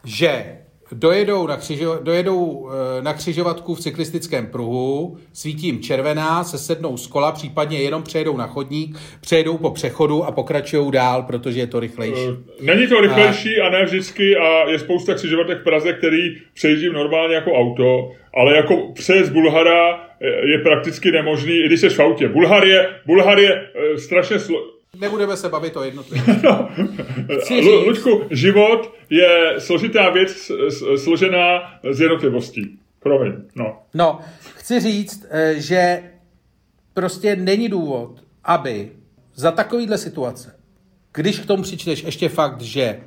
[0.04, 0.58] že
[0.92, 2.68] dojedou na, křižo, dojedou
[2.98, 8.02] eh, na křižovatku v cyklistickém pruhu, svítí jim červená, se sednou z kola, případně jenom
[8.02, 12.26] přejedou na chodník, přejedou po přechodu a pokračují dál, protože je to rychlejší.
[12.60, 16.36] Eh, není to rychlejší a, a ne vždycky a je spousta křižovatek v Praze, který
[16.54, 21.88] přejíždím normálně jako auto, ale jako přejezd Bulhara eh, je prakticky nemožný, i když jsi
[21.88, 22.28] v autě.
[22.28, 26.42] Bulhar je, Bulhar je strašně slo- Nebudeme se bavit o jednotlivých.
[26.42, 26.68] no.
[27.86, 30.50] Luďku, život je složitá věc,
[30.96, 32.78] složená z jednotlivostí.
[32.98, 33.82] Promiň, no.
[33.94, 34.20] No,
[34.54, 36.02] chci říct, eh, že
[36.94, 38.92] prostě není důvod, aby
[39.34, 40.56] za takovýhle situace,
[41.12, 43.00] když k tomu přičteš ještě fakt, že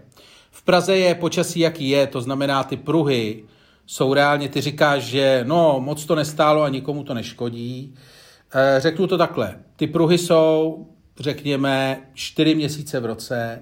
[0.51, 3.43] v Praze je počasí, jaký je, to znamená ty pruhy
[3.85, 7.95] jsou reálně, ty říkáš, že no, moc to nestálo a nikomu to neškodí.
[8.55, 10.85] Eh, řeknu to takhle, ty pruhy jsou
[11.19, 13.61] řekněme, čtyři měsíce v roce,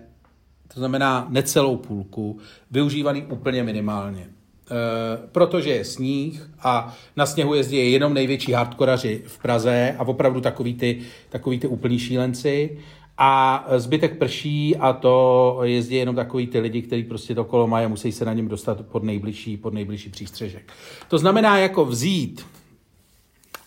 [0.73, 2.39] to znamená necelou půlku,
[2.71, 4.21] využívaný úplně minimálně.
[4.21, 10.41] E, protože je sníh a na sněhu jezdí jenom největší hardkoraři v Praze a opravdu
[10.41, 12.79] takový ty, takový ty úplní šílenci.
[13.17, 17.85] A zbytek prší a to jezdí jenom takový ty lidi, kteří prostě to kolo mají
[17.85, 20.73] a musí se na něm dostat pod nejbližší, pod nejbližší přístřežek.
[21.07, 22.45] To znamená jako vzít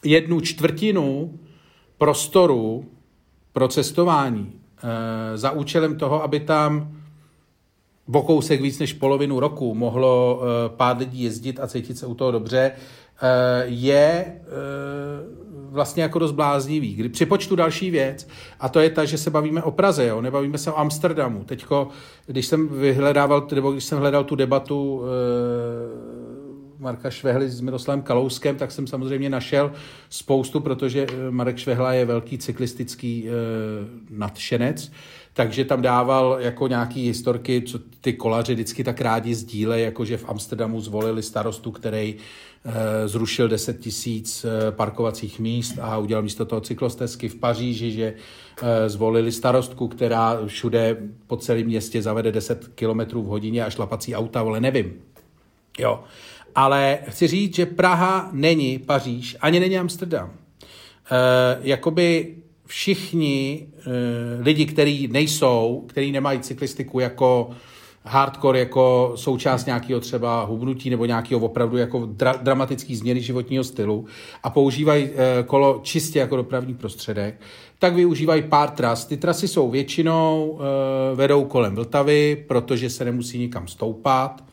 [0.05, 1.39] jednu čtvrtinu
[1.99, 2.84] prostoru
[3.57, 6.92] pro cestování e, za účelem toho, aby tam
[8.09, 12.14] v kousek víc než polovinu roku mohlo e, pár lidí jezdit a cítit se u
[12.14, 12.72] toho dobře, e,
[13.64, 14.34] je
[15.70, 16.94] vlastně jako dost bláznivý.
[16.94, 18.28] Kdy připočtu další věc,
[18.61, 20.20] a to je ta, že se bavíme o Praze, jo?
[20.20, 21.44] nebavíme se o Amsterdamu.
[21.44, 21.88] Teďko,
[22.26, 25.02] když jsem vyhledával, nebo když jsem hledal tu debatu,
[26.78, 29.72] Marka Švehly s Miroslavem Kalouskem, tak jsem samozřejmě našel
[30.10, 33.30] spoustu, protože Marek Švehla je velký cyklistický e,
[34.10, 34.92] nadšenec,
[35.32, 40.16] takže tam dával jako nějaký historky, co ty kolaři vždycky tak rádi sdílejí, jako že
[40.16, 42.16] v Amsterdamu zvolili starostu, který
[42.64, 48.14] e, zrušil 10 tisíc parkovacích míst a udělal místo toho cyklostezky v Paříži, že
[48.86, 50.96] zvolili starostku, která všude
[51.26, 54.92] po celém městě zavede 10 km v hodině a šlapací auta, ale nevím.
[55.78, 56.04] Jo.
[56.57, 60.30] Ale chci říct, že Praha není Paříž, ani není Amsterdam.
[60.30, 62.34] E, jakoby
[62.66, 67.50] všichni e, lidi, kteří nejsou, kteří nemají cyklistiku jako
[68.04, 74.07] hardcore, jako součást nějakého třeba hubnutí nebo nějakého opravdu jako dra- dramatický změny životního stylu
[74.42, 77.40] a používají e, kolo čistě jako dopravní prostředek,
[77.78, 79.04] tak využívají pár tras.
[79.04, 84.46] Ty trasy jsou většinou, e, vedou kolem Vltavy, protože se nemusí nikam stoupat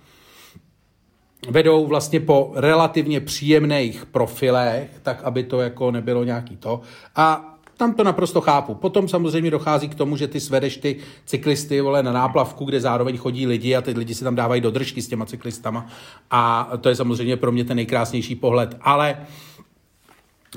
[1.50, 6.82] vedou vlastně po relativně příjemných profilech, tak aby to jako nebylo nějaký to.
[7.16, 8.74] A tam to naprosto chápu.
[8.74, 13.18] Potom samozřejmě dochází k tomu, že ty svedeš ty cyklisty vole, na náplavku, kde zároveň
[13.18, 15.88] chodí lidi a ty lidi si tam dávají do držky s těma cyklistama.
[16.32, 18.78] A to je samozřejmě pro mě ten nejkrásnější pohled.
[18.82, 19.26] Ale uh,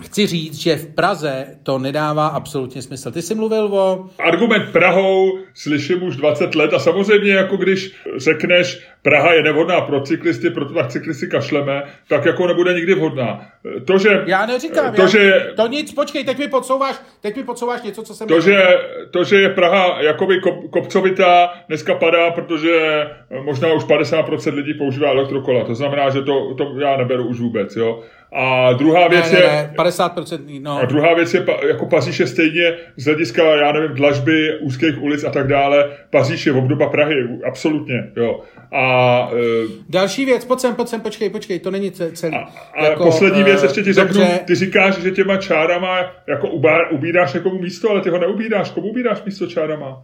[0.02, 3.10] chci říct, že v Praze to nedává absolutně smysl.
[3.10, 4.06] Ty jsi mluvil o...
[4.18, 10.00] Argument Prahou slyším už 20 let a samozřejmě jako když řekneš, Praha je nevhodná pro
[10.00, 13.48] cyklisty, proto tak cyklisty kašleme, tak jako nebude nikdy vhodná.
[13.84, 14.22] To, že...
[14.26, 18.02] Já neříkám, to, já, že, to nic, počkej, teď mi podsouváš, teď mi podsouváš něco,
[18.02, 18.28] co jsem...
[18.28, 18.62] To, že,
[19.10, 23.06] to, že je Praha jakoby kop, kopcovitá, dneska padá, protože
[23.42, 25.64] možná už 50% lidí používá elektrokola.
[25.64, 28.02] To znamená, že to, to já neberu už vůbec, jo.
[28.38, 29.50] A druhá věc ne, ne, je...
[29.50, 30.78] Ne, 50%, no.
[30.78, 35.24] A druhá věc je, jako Paříž je stejně z hlediska, já nevím, dlažby, úzkých ulic
[35.24, 35.90] a tak dále.
[36.10, 37.14] Paříž je obdoba Prahy,
[37.48, 38.40] absolutně, jo.
[38.72, 39.28] A...
[39.32, 42.34] Uh, Další věc, pojď sem, pojď sem, počkej, počkej, to není celý.
[42.34, 46.48] A, a jako, poslední věc ještě ti řeknu, ty říkáš, že těma čárama jako
[46.90, 50.02] ubíráš někomu místo, ale ty ho neubíráš, komu ubíráš místo čárama?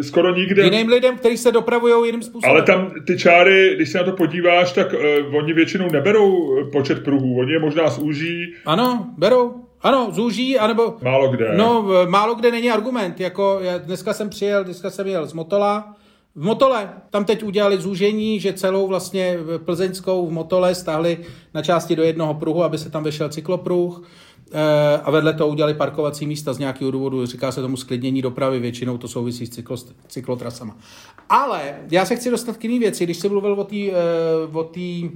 [0.00, 0.62] Skoro nikde.
[0.64, 2.50] Jiným lidem, kteří se dopravují jiným způsobem.
[2.50, 6.64] Ale tam ty čáry, když se na to podíváš, tak uh, oni většinou neberou eh,
[6.64, 7.38] počet pruhů.
[7.38, 8.54] Oni je možná zúží.
[8.66, 9.54] Ano, berou.
[9.80, 10.96] Ano, zúží, anebo...
[11.02, 11.48] Málo kde.
[11.56, 13.20] No, málo kde není argument.
[13.20, 15.96] Jako já dneska jsem přijel, dneska jsem jel z Motola,
[16.34, 21.18] v Motole, tam teď udělali zúžení, že celou vlastně plzeňskou v Motole stáhli
[21.54, 24.02] na části do jednoho pruhu, aby se tam vešel cyklopruh.
[24.54, 28.60] Eh, a vedle toho udělali parkovací místa z nějakého důvodu, říká se tomu sklidnění dopravy,
[28.60, 29.76] většinou to souvisí s cyklo,
[30.08, 30.76] cyklotrasama.
[31.28, 33.76] Ale já se chci dostat k jiné věci, když jsi mluvil o té
[34.50, 35.10] uh, o tý,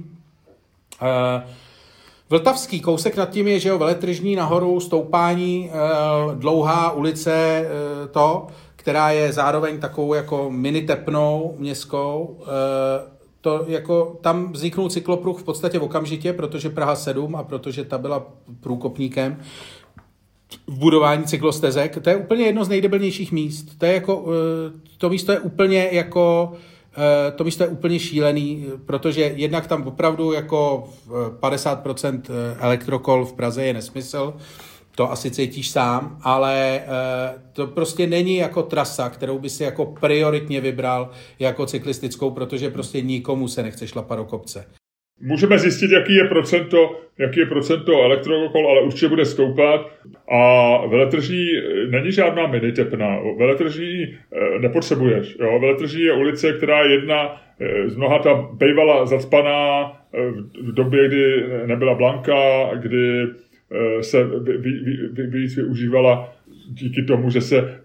[1.01, 1.49] uh,
[2.29, 7.67] Vltavský kousek nad tím je, že jo, veletržní nahoru, stoupání, uh, dlouhá ulice,
[8.11, 12.37] to, která je zároveň takovou jako mini tepnou městskou,
[13.41, 17.97] to jako, tam vzniknul cyklopruh v podstatě v okamžitě, protože Praha 7 a protože ta
[17.97, 18.27] byla
[18.59, 19.37] průkopníkem
[20.67, 21.97] v budování cyklostezek.
[22.01, 23.77] To je úplně jedno z nejdebilnějších míst.
[23.77, 26.53] To, je jako, eh, to místo je úplně jako
[26.97, 30.89] eh, to místo je úplně šílený, protože jednak tam opravdu jako
[31.39, 34.33] 50% eh, elektrokol v Praze je nesmysl,
[34.97, 39.85] to asi cítíš sám, ale uh, to prostě není jako trasa, kterou by si jako
[39.85, 44.65] prioritně vybral jako cyklistickou, protože prostě nikomu se nechce šlapat do kopce.
[45.21, 49.81] Můžeme zjistit, jaký je procento, jaký je procento elektrokol, ale určitě bude stoupat.
[50.31, 50.41] A
[50.87, 53.19] veletržní eh, není žádná minitepna.
[53.37, 55.35] Veletržní eh, nepotřebuješ.
[55.39, 55.59] Jo?
[55.59, 57.41] Veletržní je ulice, která je jedna
[57.87, 59.91] z mnoha ta bývala zacpaná
[60.63, 63.46] v době, kdy nebyla Blanka, kdy Eh,
[64.01, 64.27] se
[65.27, 66.33] víc využívala
[66.69, 67.79] díky tomu, že se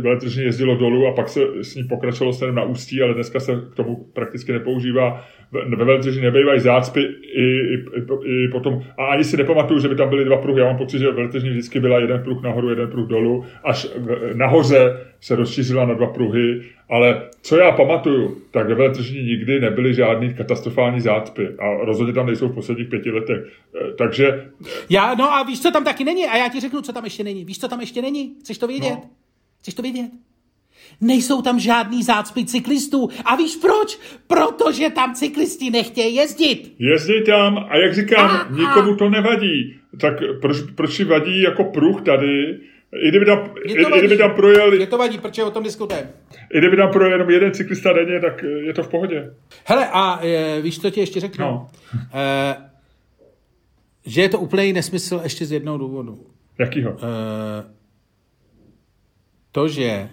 [0.00, 3.52] veletržně jezdilo dolů a pak se s ní pokračovalo směrem na ústí, ale dneska se
[3.72, 5.26] k tomu prakticky nepoužívá.
[5.52, 7.84] Ve veletrží nebývají zácpy i, i,
[8.24, 10.60] i, i, potom, a ani si nepamatuju, že by tam byly dva pruhy.
[10.60, 13.86] Já mám pocit, že veletržní vždycky byla jeden pruh nahoru, jeden pruh dolů, až
[14.34, 19.94] nahoře se rozšířila na dva pruhy, ale co já pamatuju, tak ve veletržní nikdy nebyly
[19.94, 23.40] žádný katastrofální zácpy a rozhodně tam nejsou v posledních pěti letech.
[23.40, 24.50] Eh, takže...
[24.90, 26.26] Já, no a víš, co tam taky není?
[26.26, 27.44] A já ti řeknu, co tam ještě není.
[27.44, 28.34] Víš, co tam ještě není?
[28.40, 28.90] Chceš to vědět?
[28.90, 29.10] No.
[29.60, 30.10] Chceš to vědět?
[31.00, 33.08] Nejsou tam žádný zácpy cyklistů.
[33.24, 33.98] A víš proč?
[34.26, 36.74] Protože tam cyklisti nechtějí jezdit.
[36.78, 39.74] Jezdí tam a jak říkám, a, nikomu to nevadí.
[40.00, 42.60] Tak proč, proč si vadí jako pruh tady,
[43.04, 44.72] i kdyby tam, i, i kdyby tam projel...
[44.72, 46.10] Je to vadí, proč o tom diskutujeme?
[46.54, 49.34] I kdyby tam projel jenom jeden cyklista denně, tak je to v pohodě.
[49.64, 51.44] Hele, a e, víš, co ti ještě řeknu?
[51.44, 51.68] No.
[52.14, 52.56] E,
[54.06, 56.26] že je to úplný nesmysl ještě z jednoho důvodu.
[56.58, 56.90] Jakýho?
[56.90, 56.96] E,
[59.52, 60.08] to, že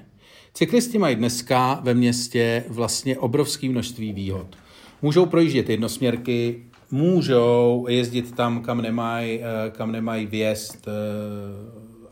[0.58, 4.55] cyklisti mají dneska ve městě vlastně obrovské množství výhod.
[5.01, 10.91] můžou projíždět jednosměrky, můžou jezdit tam, kam nemají eh, kam nemaj vjezd eh,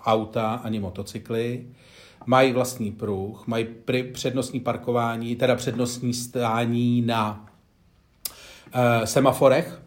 [0.04, 1.68] auta ani motocykly,
[2.26, 3.68] mají vlastní pruh, mají
[4.14, 7.46] přednostní parkování, teda přednostní stání na
[8.76, 9.82] uh, semaforech,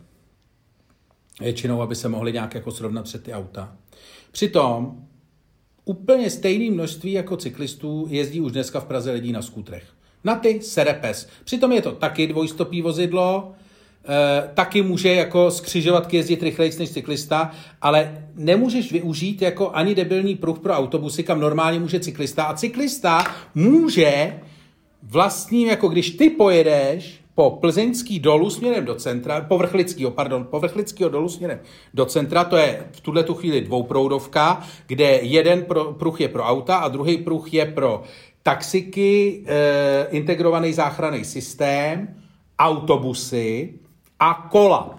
[1.41, 3.77] většinou, aby se mohli nějak jako srovnat před ty auta.
[4.33, 5.08] Přitom
[5.89, 9.85] úplně stejné množství jako cyklistů jezdí už dneska v Praze lidí na skútrech.
[10.25, 11.29] Na ty serepes.
[11.45, 13.53] Přitom je to taky dvojstopý vozidlo,
[14.09, 17.51] e, taky může jako z křižovatky jezdit rychleji než cyklista,
[17.83, 22.45] ale nemůžeš využít jako ani debilní pruh pro autobusy, kam normálně může cyklista.
[22.45, 23.25] A cyklista
[23.55, 24.41] může
[25.03, 31.29] vlastním, jako když ty pojedeš po Plzeňský dolu směrem do centra, povrchlického, pardon, povrchlického dolu
[31.29, 31.61] směrem
[31.95, 36.43] do centra, to je v tuhle tu chvíli dvouproudovka, kde jeden pro, pruh je pro
[36.43, 38.03] auta a druhý pruh je pro
[38.43, 42.15] taxiky, e, integrovaný záchranný systém,
[42.59, 43.75] autobusy
[44.21, 44.99] a kola.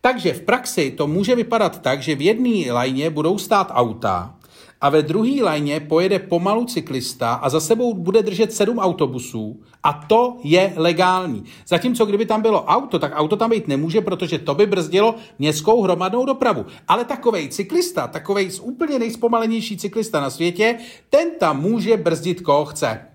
[0.00, 4.34] Takže v praxi to může vypadat tak, že v jedné lajně budou stát auta,
[4.80, 9.92] a ve druhé lajně pojede pomalu cyklista a za sebou bude držet sedm autobusů a
[9.92, 11.44] to je legální.
[11.66, 15.82] Zatímco kdyby tam bylo auto, tak auto tam být nemůže, protože to by brzdilo městskou
[15.82, 16.66] hromadnou dopravu.
[16.88, 20.78] Ale takovej cyklista, takovej úplně nejspomalenější cyklista na světě,
[21.10, 23.09] ten tam může brzdit koho chce.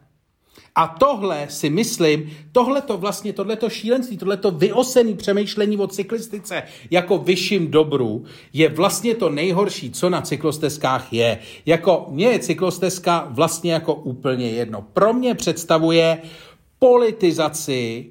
[0.75, 5.87] A tohle si myslím, tohle to vlastně, tohle to šílenství, tohle to vyosený přemýšlení o
[5.87, 11.39] cyklistice jako vyšším dobru je vlastně to nejhorší, co na cyklostezkách je.
[11.65, 14.85] Jako mě je cyklostezka vlastně jako úplně jedno.
[14.93, 16.21] Pro mě představuje
[16.79, 18.09] politizaci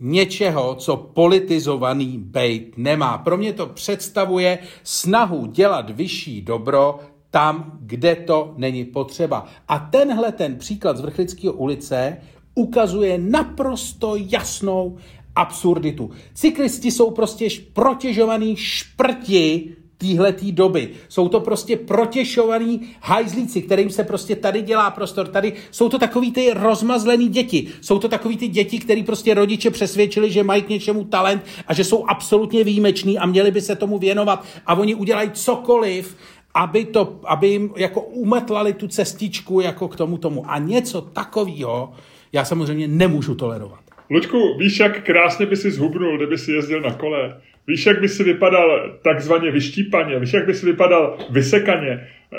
[0.00, 3.18] něčeho, co politizovaný bejt nemá.
[3.18, 7.00] Pro mě to představuje snahu dělat vyšší dobro
[7.36, 9.46] tam, kde to není potřeba.
[9.68, 12.16] A tenhle ten příklad z Vrchlického ulice
[12.54, 14.96] ukazuje naprosto jasnou
[15.34, 16.10] absurditu.
[16.34, 20.90] Cyklisti jsou prostě protěžovaný šprti týhletý doby.
[21.08, 25.28] Jsou to prostě protěšovaný hajzlíci, kterým se prostě tady dělá prostor.
[25.28, 27.68] Tady jsou to takový ty rozmazlený děti.
[27.80, 31.74] Jsou to takový ty děti, který prostě rodiče přesvědčili, že mají k něčemu talent a
[31.74, 36.16] že jsou absolutně výjimeční a měli by se tomu věnovat a oni udělají cokoliv,
[36.56, 40.50] aby, to, aby jim jako umetlali tu cestičku jako k tomu tomu.
[40.50, 41.92] A něco takového
[42.32, 43.80] já samozřejmě nemůžu tolerovat.
[44.10, 47.40] Luďku, víš, jak krásně by si zhubnul, kdyby si jezdil na kole?
[47.66, 50.18] Víš, jak by si vypadal takzvaně vyštípaně?
[50.18, 51.90] Víš, jak by si vypadal vysekaně?
[51.90, 52.36] Eh,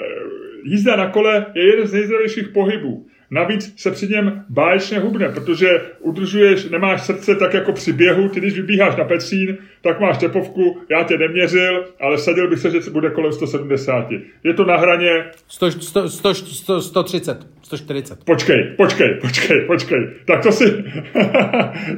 [0.64, 3.08] jízda na kole je jeden z nejzdravějších pohybů.
[3.32, 5.68] Navíc se při něm báječně hubne, protože
[6.00, 10.82] udržuješ, nemáš srdce tak jako při běhu, ty když vybíháš na Petřín, tak máš tepovku,
[10.90, 14.12] já tě neměřil, ale sadil bych se, že bude kolem 170.
[14.44, 15.32] Je to na hraně...
[15.48, 18.24] 100, 100, 100, 100, 130, 140.
[18.24, 20.02] Počkej, počkej, počkej, počkej.
[20.26, 20.66] Tak to si...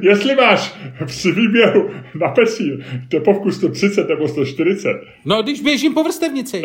[0.02, 0.74] Jestli máš
[1.06, 4.88] při výběhu na Petřín tepovku 130 nebo 140...
[5.24, 6.62] No, když běžím po vrstevnici.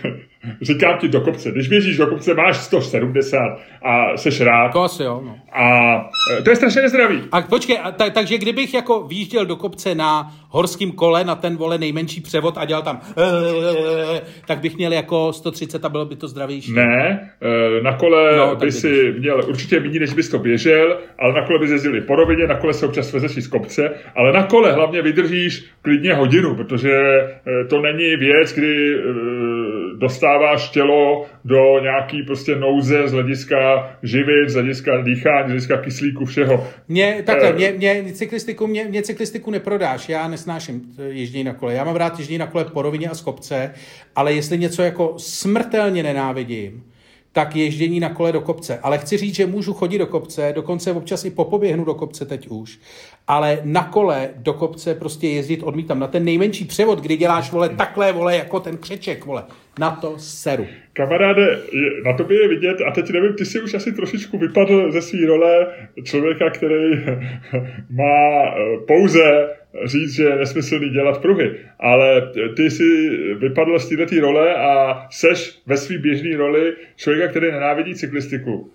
[0.62, 1.50] Říkám ti do kopce.
[1.50, 3.38] Když běžíš do kopce, máš 170
[3.82, 4.72] a seš rád.
[4.72, 5.38] To asi jo, no.
[5.52, 5.94] A
[6.38, 7.22] e, to je strašně nezdravý.
[7.32, 11.56] A počkej, a ta, takže kdybych jako výjížděl do kopce na horským kole, na ten
[11.56, 13.00] vole nejmenší převod a dělal tam
[14.46, 16.72] tak bych měl jako 130 a bylo by to zdravější.
[16.72, 21.34] Ne, e, na kole no, by si měl určitě méně, než bys to běžel, ale
[21.34, 24.42] na kole by jezdili po rovině, na kole se občas vezeš z kopce, ale na
[24.42, 28.94] kole hlavně vydržíš klidně hodinu, protože e, to není věc, kdy
[29.98, 36.24] dostáváš tělo do nějaký prostě nouze z hlediska živit, z hlediska dýchání, z hlediska kyslíku,
[36.24, 36.66] všeho.
[36.88, 41.74] Mě, takhle, mě, mě, cyklistiku, mě, mě cyklistiku neprodáš, já nesnáším ježdění na kole.
[41.74, 43.74] Já mám rád ježdění na kole po rovině a z kopce,
[44.16, 46.84] ale jestli něco jako smrtelně nenávidím,
[47.32, 48.78] tak ježdění na kole do kopce.
[48.82, 52.48] Ale chci říct, že můžu chodit do kopce, dokonce občas i popoběhnu do kopce teď
[52.48, 52.78] už,
[53.26, 55.98] ale na kole do kopce prostě jezdit odmítám.
[55.98, 59.44] Na ten nejmenší převod, kdy děláš, vole, takhle, vole, jako ten křeček, vole,
[59.78, 60.66] na to seru.
[60.92, 61.58] Kamaráde,
[62.04, 65.26] na tobě je vidět, a teď nevím, ty jsi už asi trošičku vypadl ze své
[65.26, 65.66] role
[66.04, 66.90] člověka, který
[67.90, 69.48] má eh, pouze
[69.84, 71.50] říct, že je nesmyslný dělat pruhy,
[71.80, 73.08] ale ty jsi
[73.38, 78.70] vypadl z této role a seš ve své běžné roli člověka, který nenávidí cyklistiku.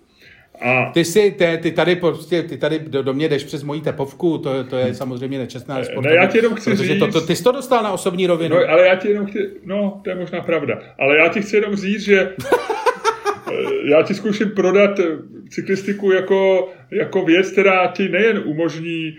[0.60, 0.90] A...
[0.94, 4.38] Ty, si, ty, ty tady prostě, ty tady do, do mě jdeš přes mojí tepovku,
[4.38, 6.04] to, to je samozřejmě nečestná sport.
[6.04, 6.98] Ne, já ti jenom chci říct...
[6.98, 8.56] To, to, ty jsi to dostal na osobní rovinu.
[8.56, 11.56] No, ale já ti jenom chci, no, to je možná pravda, ale já ti chci
[11.56, 12.32] jenom říct, že
[13.84, 15.00] já ti zkouším prodat
[15.50, 19.18] cyklistiku jako, jako věc, která ti nejen umožní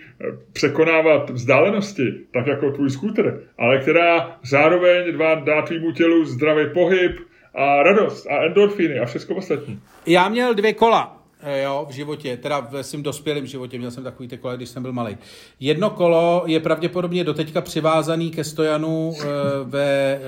[0.52, 7.12] překonávat vzdálenosti, tak jako tvůj skútr, ale která zároveň dá, dá tvýmu tělu zdravý pohyb
[7.54, 9.80] a radost a endorfiny a všechno ostatní.
[10.06, 14.04] Já měl dvě kola Eh, jo, v životě, teda ve svým dospělém životě, měl jsem
[14.04, 15.16] takový ty kola, když jsem byl malý.
[15.60, 19.24] Jedno kolo je pravděpodobně doteďka přivázaný ke stojanu e,
[19.64, 20.20] ve e,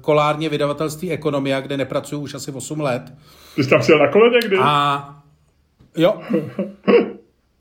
[0.00, 3.02] kolárně vydavatelství Ekonomia, kde nepracuju už asi 8 let.
[3.56, 4.56] Ty jsi tam přijel na kole někdy?
[4.60, 5.08] A
[5.96, 6.20] jo.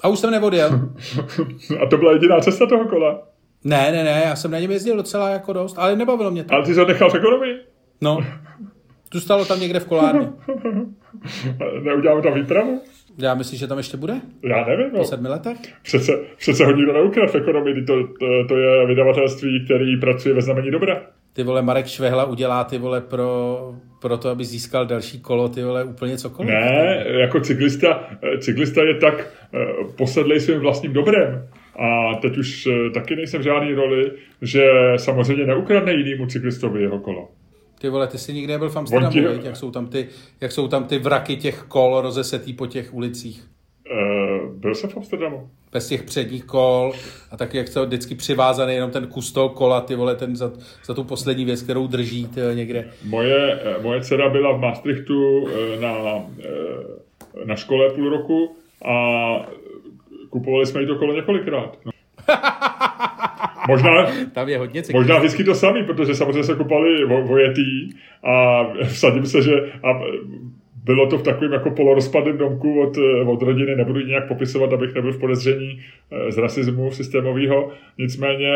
[0.02, 0.70] A už jsem neodjel.
[1.84, 3.22] A to byla jediná cesta toho kola?
[3.64, 6.54] Ne, ne, ne, já jsem na něm jezdil docela jako dost, ale nebavilo mě to.
[6.54, 7.60] Ale ty jsi ho nechal v ekonomii?
[8.02, 8.26] No,
[9.14, 10.30] zůstalo tam někde v kolárně.
[11.82, 12.82] Neuděláme tam výpravu?
[13.18, 14.14] Já myslím, že tam ještě bude?
[14.44, 14.92] Já nevím.
[14.92, 15.04] Po No.
[15.04, 15.58] sedmi letech?
[15.84, 20.42] Přece, přece ho nikdo neukrát v ekonomii, to, to, to je vydavatelství, který pracuje ve
[20.42, 21.02] znamení dobra.
[21.34, 23.58] Ty vole, Marek Švehla udělá ty vole pro,
[24.02, 26.52] pro to, aby získal další kolo, ty vole, úplně cokoliv.
[26.52, 28.10] Ne, jako cyklista,
[28.40, 29.58] cyklista je tak eh,
[29.98, 31.48] posedlej svým vlastním dobrem.
[31.80, 34.12] A teď už eh, taky nejsem v žádný roli,
[34.42, 37.30] že samozřejmě neukradne jinýmu cyklistovi jeho kolo.
[37.84, 39.44] Ty vole, ty jsi nikdy nebyl v Amsterdamu, viď?
[39.44, 40.08] jak jsou, tam ty,
[40.42, 43.44] jak jsou tam ty vraky těch kol rozesetý po těch ulicích.
[43.92, 45.50] Uh, byl jsem v Amsterdamu.
[45.72, 46.94] Bez těch předních kol
[47.32, 50.52] a taky jak jsou vždycky přivázaný jenom ten kus toho kola, ty vole, ten za,
[50.86, 52.92] za tu poslední věc, kterou drží ty vole, někde.
[53.06, 55.96] Moje, eh, moje dcera byla v Maastrichtu eh, na,
[57.46, 58.56] na škole půl roku
[58.86, 58.96] a
[60.30, 61.78] kupovali jsme jí to kolo několikrát.
[61.86, 61.92] No.
[63.68, 64.98] Možná, Tam je hodně cyklistů.
[64.98, 67.90] možná vždycky to samý, protože samozřejmě se kupovali vo, vojetý
[68.24, 69.52] a vsadím se, že
[69.84, 70.00] a
[70.84, 74.94] bylo to v takovém jako polorozpadném domku od, eh, od rodiny, nebudu nějak popisovat, abych
[74.96, 77.72] nebyl v podezření eh, z rasismu systémového.
[77.98, 78.52] Nicméně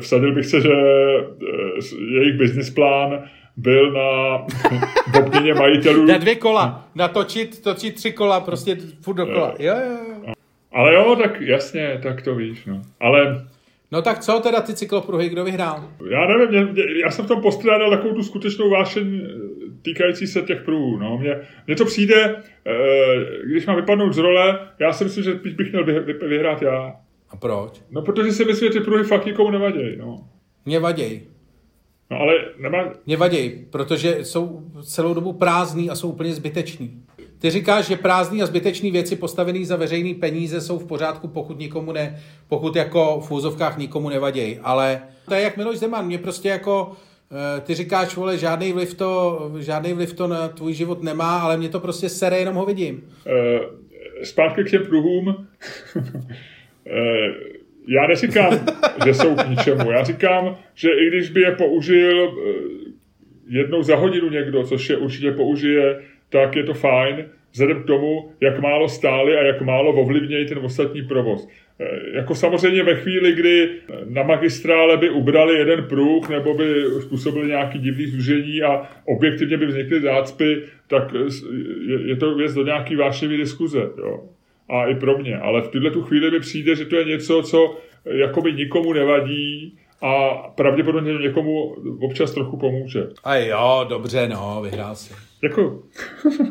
[0.00, 3.22] vsadil bych se, že eh, jejich business plán
[3.56, 4.38] byl na
[5.12, 6.06] v obměně majitelů.
[6.06, 9.54] Na dvě kola, natočit, točit tři kola, prostě furt dokola.
[9.58, 9.96] Jo, jo,
[10.26, 10.32] jo.
[10.72, 12.64] Ale jo, tak jasně, tak to víš.
[12.66, 12.82] No.
[13.00, 13.46] Ale
[13.92, 15.90] No tak co teda ty cyklopruhy, kdo vyhrál?
[16.10, 19.28] já nevím, mě, mě, já jsem v tom postrádal takovou tu skutečnou vášeň eh,
[19.82, 20.98] týkající se těch pruhů.
[20.98, 21.18] No.
[21.18, 22.72] Mně, mně to přijde, eh,
[23.44, 26.96] když mám vypadnout z role, já si myslím, že bych měl vy, vy, vyhrát já.
[27.30, 27.82] A proč?
[27.90, 29.96] No protože si myslím, že ty pruhy fakt nikomu nevadějí.
[29.96, 30.28] No.
[30.64, 31.22] Mě vaděj.
[32.10, 37.02] no ale nemá, Mě vaděj, protože jsou celou dobu prázdný a jsou úplně zbytečný.
[37.42, 41.58] Ty říkáš, že prázdný a zbytečný věci postavený za veřejný peníze jsou v pořádku, pokud
[41.58, 44.60] nikomu ne, pokud jako v úzovkách nikomu nevaděj.
[44.62, 46.92] Ale to je jak Miloš Zeman, mě prostě jako
[47.56, 51.56] eh, ty říkáš, vole, žádný vliv, to, žádný vliv to na tvůj život nemá, ale
[51.56, 53.02] mě to prostě sere, jenom ho vidím.
[54.22, 55.34] eh, zpátky k těm pruhům.
[56.86, 57.34] eh,
[57.88, 58.58] já neříkám,
[59.04, 59.90] že jsou k ničemu.
[59.90, 62.32] Já říkám, že i když by je použil
[63.48, 68.32] jednou za hodinu někdo, což je určitě použije, tak je to fajn, vzhledem k tomu,
[68.40, 71.48] jak málo stály a jak málo ovlivnějí ten ostatní provoz.
[71.80, 73.68] Eh, Jako samozřejmě ve chvíli, kdy
[74.08, 76.64] na magistrále by ubrali jeden pruh nebo by
[77.00, 81.02] způsobili nějaký divný zúžení a objektivně by vznikly zácpy, tak
[82.06, 83.78] je- to věc do nějaký vášnivý diskuze.
[83.98, 84.20] Jo.
[84.68, 85.36] A i pro mě.
[85.36, 89.78] Ale v tuhle tu chvíli mi přijde, že to je něco, co jakoby nikomu nevadí
[90.02, 93.08] a pravděpodobně někomu občas trochu pomůže.
[93.24, 95.14] A jo, dobře, no, vyhrál si.
[95.40, 95.84] Děkuji.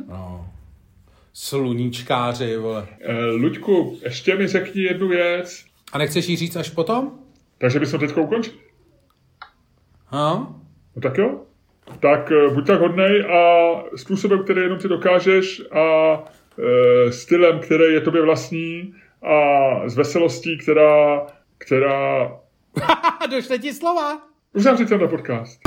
[0.10, 0.48] No.
[1.34, 2.88] Sluníčkáři, vole.
[3.02, 5.66] Eh, Luďku, ještě mi řekni jednu věc.
[5.94, 7.12] A nechceš jí říct až potom?
[7.58, 8.58] Takže bychom teď ukončili.
[10.06, 10.56] Ha?
[10.96, 11.40] No tak jo.
[12.00, 16.16] Tak eh, buď tak hodnej a způsobem, který jenom ty dokážeš a
[16.60, 21.26] e, stylem, který je tobě vlastní a s veselostí, která,
[21.58, 22.32] která...
[23.32, 24.22] Došle ti slova.
[24.54, 25.60] Uzavři tenhle podcast.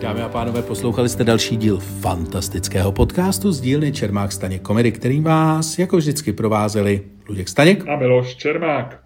[0.00, 5.24] Dámy a pánové, poslouchali jste další díl fantastického podcastu z dílny Čermák Staněk Komedy, kterým
[5.24, 7.88] vás jako vždycky provázeli Luděk Staněk.
[7.88, 9.02] A Miloš Čermák.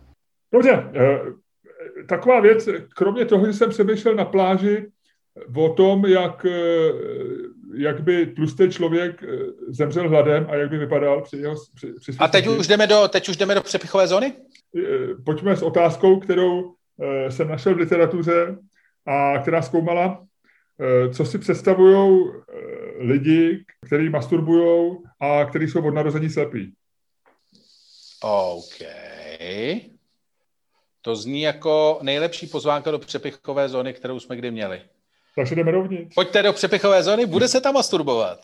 [0.52, 1.18] Dobře, eh,
[2.08, 4.86] taková věc, kromě toho, že jsem přemýšlel na pláži
[5.56, 6.92] o tom, jak, eh,
[7.74, 9.26] jak by tlustý člověk eh,
[9.68, 13.08] zemřel hladem a jak by vypadal při jeho při, při A teď už jdeme do,
[13.08, 14.32] teď už jdeme do přepichové zóny?
[14.76, 14.82] Eh,
[15.24, 16.74] pojďme s otázkou, kterou
[17.28, 18.56] jsem našel v literatuře
[19.06, 20.24] a která zkoumala,
[21.12, 22.30] co si představují
[22.98, 26.72] lidi, kteří masturbují a kteří jsou od narození slepí.
[28.22, 28.88] OK.
[31.02, 34.82] To zní jako nejlepší pozvánka do přepichové zóny, kterou jsme kdy měli.
[35.38, 36.14] Takže jdeme dovnitř.
[36.14, 38.38] Pojďte do přepichové zóny, bude se tam masturbovat.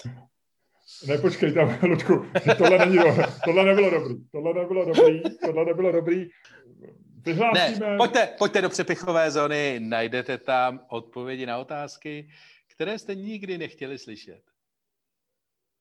[1.06, 2.26] Ne, počkej tam, Luďku,
[2.58, 4.14] tohle, není, do- tohle nebylo dobrý.
[4.32, 6.30] Tohle nebylo dobrý, tohle nebylo dobrý.
[7.24, 7.90] Vyhlásíme...
[7.90, 12.28] Ne, pojďte, pojďte do přepichové zóny, najdete tam odpovědi na otázky,
[12.74, 14.42] které jste nikdy nechtěli slyšet.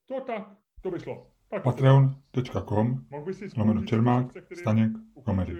[0.07, 0.47] To tak,
[0.81, 1.27] to by šlo.
[1.49, 4.91] Tak, Patreon.com mohl bys si lomeno Čermák, se Staněk,
[5.25, 5.57] komedy.